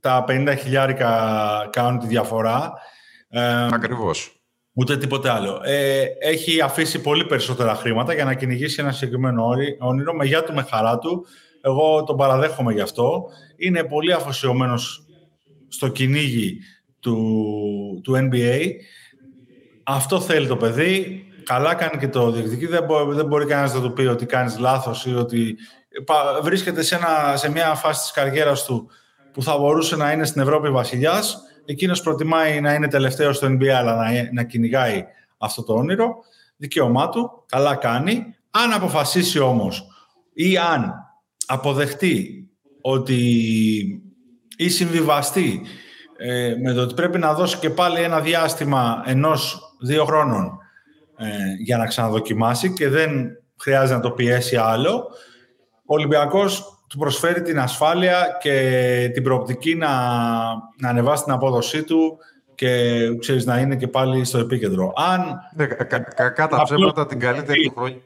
[0.00, 2.72] τα 50 χιλιάρικα κάνουν τη διαφορά.
[3.28, 4.40] Ε, Ακριβώς.
[4.72, 5.60] Ούτε τίποτε άλλο.
[5.64, 10.44] Ε, έχει αφήσει πολύ περισσότερα χρήματα για να κυνηγήσει ένα συγκεκριμένο όρι- όνειρο με γεια
[10.44, 11.26] του, με χαρά του.
[11.60, 13.24] Εγώ τον παραδέχομαι γι' αυτό.
[13.56, 15.06] Είναι πολύ αφοσιωμένος
[15.68, 16.58] στο κυνήγι
[17.06, 18.60] του, του NBA.
[19.82, 21.24] Αυτό θέλει το παιδί.
[21.44, 22.66] Καλά κάνει και το διεκδικεί.
[22.66, 25.56] Δεν, μπο- δεν μπορεί κανένας να του πει ότι κάνεις λάθος ή ότι
[26.04, 28.90] πα- βρίσκεται σε, ένα, σε μια φάση της καριέρας του
[29.32, 31.38] που θα μπορούσε να είναι στην Ευρώπη βασιλιάς.
[31.64, 35.04] Εκείνος προτιμάει να είναι τελευταίος στο NBA αλλά να, να κυνηγάει
[35.38, 36.14] αυτό το όνειρο.
[36.56, 37.44] Δικαίωμά του.
[37.48, 38.34] Καλά κάνει.
[38.50, 39.86] Αν αποφασίσει όμως
[40.34, 40.92] ή αν
[41.46, 42.48] αποδεχτεί
[42.80, 43.22] ότι
[44.56, 45.62] ή συμβιβαστεί
[46.16, 50.58] ε, με το ότι πρέπει να δώσει και πάλι ένα διάστημα ενός δύο χρόνων
[51.16, 51.26] ε,
[51.64, 55.08] για να ξαναδοκιμάσει και δεν χρειάζεται να το πιέσει άλλο,
[55.88, 59.88] ο Ολυμπιακός του προσφέρει την ασφάλεια και την προοπτική να,
[60.80, 62.18] να ανεβάσει την απόδοσή του
[62.54, 64.92] και ξέρεις, να είναι και πάλι στο επίκεντρο.
[64.96, 67.98] Αν Ναι, κα- κα- κακά τα Απλώς- ψέματα την καλύτερη του χρόνια.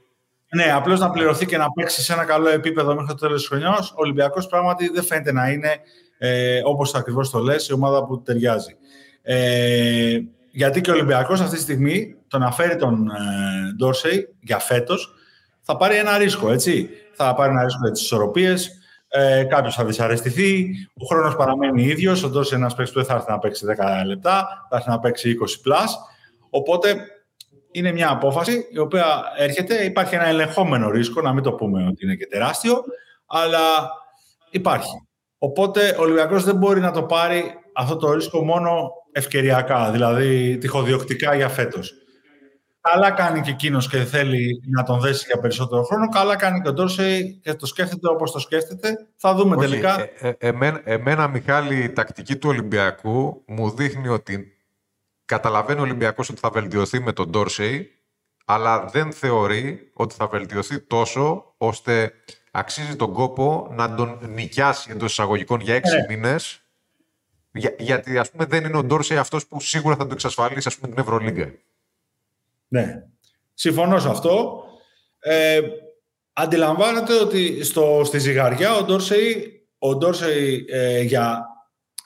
[0.55, 3.49] ναι, απλώς να πληρωθεί και να παίξει σε ένα καλό επίπεδο μέχρι το τέλος της
[3.49, 3.91] χρονιάς.
[3.91, 5.81] Ο Ολυμπιακός πράγματι δεν φαίνεται να είναι
[6.23, 8.77] ε, όπως ακριβώς το λες, η ομάδα που του ταιριάζει.
[9.23, 10.19] Ε,
[10.51, 15.15] γιατί και ο Ολυμπιακός αυτή τη στιγμή το να φέρει τον ε, Ντόρσεϊ για φέτος
[15.63, 16.89] θα πάρει ένα ρίσκο, έτσι.
[17.13, 18.71] Θα πάρει ένα ρίσκο για τις ισορροπίες.
[19.09, 20.71] Ε, Κάποιος θα δυσαρεστηθεί.
[20.95, 22.23] Ο χρόνος παραμένει ίδιος.
[22.23, 24.89] Ο Ντόρσεϊ είναι ένας παίκτης που δεν θα έρθει να παίξει 10 λεπτά, θα έρθει
[24.89, 25.99] να παίξει 20 πλάς.
[26.51, 26.97] Οπότε
[27.71, 29.85] είναι μια απόφαση η οποία έρχεται.
[29.85, 32.85] Υπάρχει ένα ελεγχόμενο ρίσκο, να μην το πούμε ότι είναι και τεράστιο,
[33.27, 33.91] αλλά
[34.51, 35.09] υπάρχει.
[35.43, 41.35] Οπότε ο Ολυμπιακός δεν μπορεί να το πάρει αυτό το ρίσκο μόνο ευκαιριακά, δηλαδή τυχοδιοκτικά
[41.35, 41.93] για φέτος.
[42.81, 46.09] Καλά κάνει και εκείνος και θέλει να τον δέσει για περισσότερο χρόνο.
[46.09, 49.07] Καλά κάνει και ο Ντόρσεϊ και το σκέφτεται όπως το σκέφτεται.
[49.17, 50.01] Θα δούμε Όχι, τελικά.
[50.01, 54.57] ε, ε, εμένα, εμένα, Μιχάλη, η τακτική του Ολυμπιακού μου δείχνει ότι
[55.25, 57.91] καταλαβαίνει ο Ολυμπιακός ότι θα βελτιωθεί με τον Ντόρσεϊ,
[58.45, 62.13] αλλά δεν θεωρεί ότι θα βελτιωθεί τόσο ώστε
[62.51, 66.07] αξίζει τον κόπο να τον νοικιάσει εντός εισαγωγικών για έξι Ναι.
[66.09, 66.63] μήνες
[67.53, 70.77] για, γιατί ας πούμε δεν είναι ο Ντόρσεϊ αυτός που σίγουρα θα το εξασφαλίσει ας
[70.77, 71.53] πούμε την Ευρωλίγκα.
[72.69, 73.03] Ναι.
[73.55, 74.65] Συμφωνώ σε αυτό.
[75.19, 75.61] Ε,
[76.33, 81.45] αντιλαμβάνεται ότι στο, στη ζυγαριά ο Ντόρσεϊ, ο Ντόρσεϊ ε, για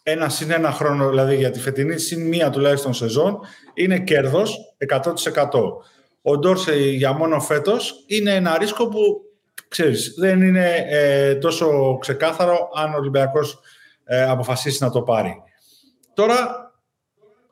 [0.02, 3.38] ένα συν ένα χρόνο, δηλαδή για τη φετινή συν μία τουλάχιστον σεζόν,
[3.74, 5.02] είναι κέρδος 100%.
[6.22, 9.20] Ο Ντόρσεϊ για μόνο φέτος είναι ένα ρίσκο που,
[9.74, 13.60] ξέρεις, δεν είναι ε, τόσο ξεκάθαρο αν ο Ολυμπιακός
[14.04, 15.42] ε, αποφασίσει να το πάρει.
[16.14, 16.36] Τώρα,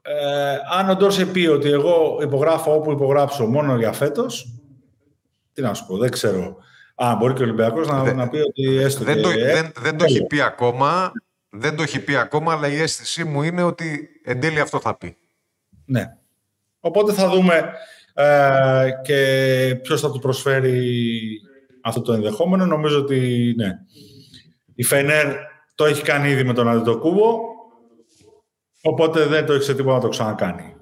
[0.02, 4.60] ε, αν ο Ντόρσεϊ πει ότι εγώ υπογράφω όπου υπογράψω μόνο για φέτος,
[5.52, 6.56] τι να σου πω, δεν ξέρω.
[6.94, 9.22] Α, μπορεί και ο Ολυμπιακός να, Δεν- να πει ότι έστω Δεν και...
[9.22, 11.12] το, ε, δεν, δεν το έχει πει ακόμα,
[11.50, 14.96] δεν το έχει πει ακόμα, αλλά η αίσθησή μου είναι ότι εν τέλει αυτό θα
[14.96, 15.16] πει.
[15.84, 16.16] Ναι.
[16.80, 17.72] Οπότε θα δούμε
[18.14, 20.80] ε, και ποιος θα του προσφέρει
[21.82, 22.66] αυτό το ενδεχόμενο.
[22.66, 23.70] Νομίζω ότι ναι.
[24.74, 25.34] Η Φενέρ
[25.74, 27.38] το έχει κάνει ήδη με τον Αντιτοκούμπο,
[28.82, 30.74] οπότε δεν το έχει σε τίποτα να το ξανακάνει.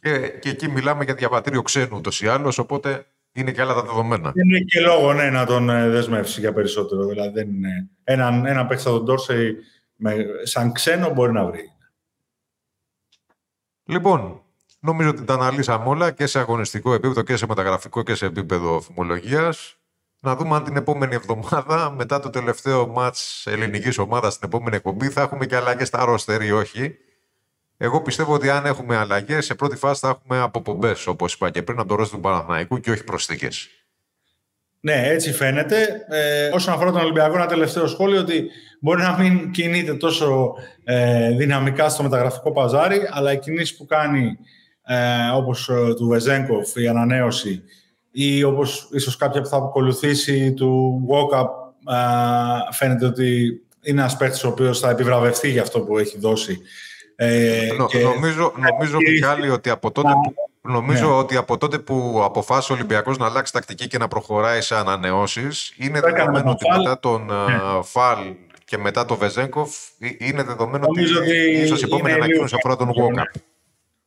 [0.00, 3.82] Και, και εκεί μιλάμε για διαβατήριο ξένου ούτως ή άλλως, οπότε είναι και άλλα τα
[3.82, 4.32] δεδομένα.
[4.34, 7.06] Δεν είναι και λόγο ναι, να τον ε, δεσμεύσει για περισσότερο.
[7.06, 7.90] Δηλαδή δεν είναι...
[8.04, 9.56] Έναν, ένα παίκτη θα τον Ντόρσεϊ
[9.94, 11.72] με, σαν ξένο μπορεί να βρει.
[13.84, 14.42] Λοιπόν,
[14.80, 18.80] νομίζω ότι τα αναλύσαμε όλα και σε αγωνιστικό επίπεδο και σε μεταγραφικό και σε επίπεδο
[18.80, 19.78] φημολογίας.
[20.20, 25.08] Να δούμε αν την επόμενη εβδομάδα, μετά το τελευταίο μάτς ελληνικής ομάδας στην επόμενη εκπομπή,
[25.08, 26.94] θα έχουμε και αλλαγές στα ρόστερ ή όχι.
[27.76, 31.62] Εγώ πιστεύω ότι αν έχουμε αλλαγές, σε πρώτη φάση θα έχουμε αποπομπές, όπως είπα και
[31.62, 33.68] πριν, από το ρόστερ του Παναθηναϊκού και όχι προσθήκες.
[34.80, 36.06] Ναι, έτσι φαίνεται.
[36.08, 38.50] Ε, όσον αφορά τον Ολυμπιακό, ένα τελευταίο σχόλιο ότι
[38.80, 40.54] μπορεί να μην κινείται τόσο
[40.84, 44.38] ε, δυναμικά στο μεταγραφικό παζάρι, αλλά οι κινήσεις που κάνει
[44.84, 44.96] ε,
[45.34, 47.62] όπως ε, του Βεζέγκοφ η ανανέωση
[48.10, 51.48] ή όπως ίσως κάποια που θα ακολουθήσει του Walkup
[51.92, 56.60] ε, φαίνεται ότι είναι ένας παίκτης ο οποίος θα επιβραβευτεί για αυτό που έχει δώσει.
[57.16, 57.98] Ε, Νο, και...
[57.98, 61.12] Νομίζω, νομίζω Μιχάλη, ότι από τότε που Νομίζω ναι.
[61.12, 65.74] ότι από τότε που αποφάσισε ο Ολυμπιακός να αλλάξει τακτική και να προχωράει σε ανανεώσεις,
[65.76, 67.82] είναι δεδομένο ότι μετά τον ναι.
[67.82, 68.18] Φαλ
[68.64, 69.70] και μετά τον Βεζέγκοφ,
[70.18, 73.40] είναι δεδομένο νομίζω ότι, ότι ίσως η επόμενη ανακοίνωση αφορά τον Walkup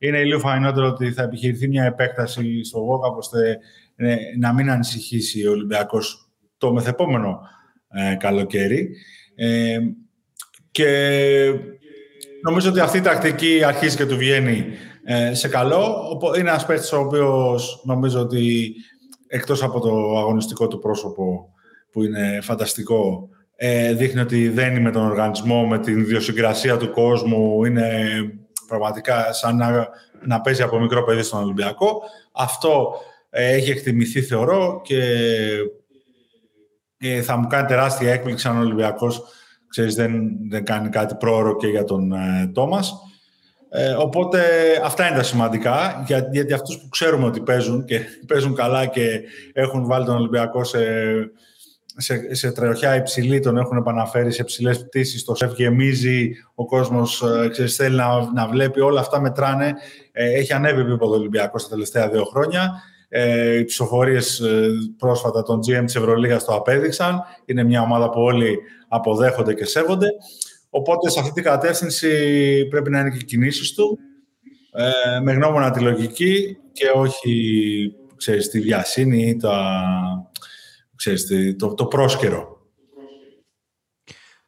[0.03, 3.59] είναι λίγο φαϊνότερο ότι θα επιχειρηθεί μια επέκταση στο ΒΟΚΑ ώστε ε,
[4.39, 7.39] να μην ανησυχήσει ο Ολυμπιακός το μεθεπόμενο
[7.89, 8.89] ε, καλοκαίρι.
[9.35, 9.79] Ε,
[10.71, 10.87] και
[12.43, 14.65] νομίζω ότι αυτή η τακτική αρχίζει και του βγαίνει
[15.03, 16.07] ε, σε καλό.
[16.37, 18.73] Είναι ένας παίκτης ο οποίος νομίζω ότι
[19.27, 21.49] εκτός από το αγωνιστικό του πρόσωπο
[21.91, 27.65] που είναι φανταστικό, ε, δείχνει ότι δένει με τον οργανισμό, με την ιδιοσυγκρασία του κόσμου,
[27.65, 28.09] είναι
[28.67, 29.87] πραγματικά σαν να,
[30.25, 32.01] να παίζει από μικρό παιδί στον Ολυμπιακό.
[32.31, 35.01] Αυτό ε, έχει εκτιμηθεί θεωρώ και
[36.97, 39.23] ε, θα μου κάνει τεράστια έκπληξη αν ο Ολυμπιακός
[39.67, 42.93] ξέρεις, δεν, δεν κάνει κάτι πρόωρο και για τον ε, Τόμας.
[43.69, 44.41] Ε, οπότε
[44.83, 49.21] αυτά είναι τα σημαντικά, για, γιατί αυτούς που ξέρουμε ότι παίζουν και παίζουν καλά και
[49.53, 50.79] έχουν βάλει τον Ολυμπιακό σε
[51.97, 55.23] σε, σε τρεοχιά υψηλή τον έχουν επαναφέρει σε ψηλές πτήσεις.
[55.23, 57.23] Το σεφ γεμίζει, ο κόσμος
[57.57, 59.73] ε, θέλει να, να βλέπει, όλα αυτά μετράνε.
[60.11, 62.83] Ε, έχει ανέβει επίπεδο Ολυμπιακός τα τελευταία δύο χρόνια.
[63.13, 67.21] Ε, οι ψηφοφορίες ε, πρόσφατα των GM της Ευρωλίγας το απέδειξαν.
[67.45, 70.07] Είναι μια ομάδα που όλοι αποδέχονται και σέβονται.
[70.69, 72.09] Οπότε σε αυτή την κατεύθυνση
[72.67, 73.99] πρέπει να είναι και οι κινήσεις του.
[74.73, 79.83] Ε, με γνώμονα τη λογική και όχι ξέρεις, τη βιασύνη ή τα,
[80.95, 82.60] ξέρεις, το, το πρόσκαιρο.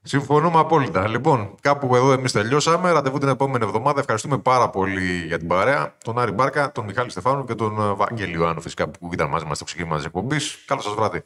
[0.05, 1.07] Συμφωνούμε απόλυτα.
[1.07, 2.91] Λοιπόν, κάπου εδώ εμείς τελειώσαμε.
[2.91, 3.99] Ραντεβού την επόμενη εβδομάδα.
[3.99, 5.97] Ευχαριστούμε πάρα πολύ για την παρέα.
[6.03, 9.55] Τον Άρη Μπάρκα, τον Μιχάλη Στεφάνου και τον Βαγγέλη Ιωάννου, φυσικά που ήταν μαζί μας
[9.55, 10.63] στο ξεκίνημα της εκπομπής.
[10.65, 11.25] Καλό σας βράδυ.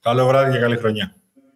[0.00, 1.14] Καλό βράδυ και καλή χρονιά.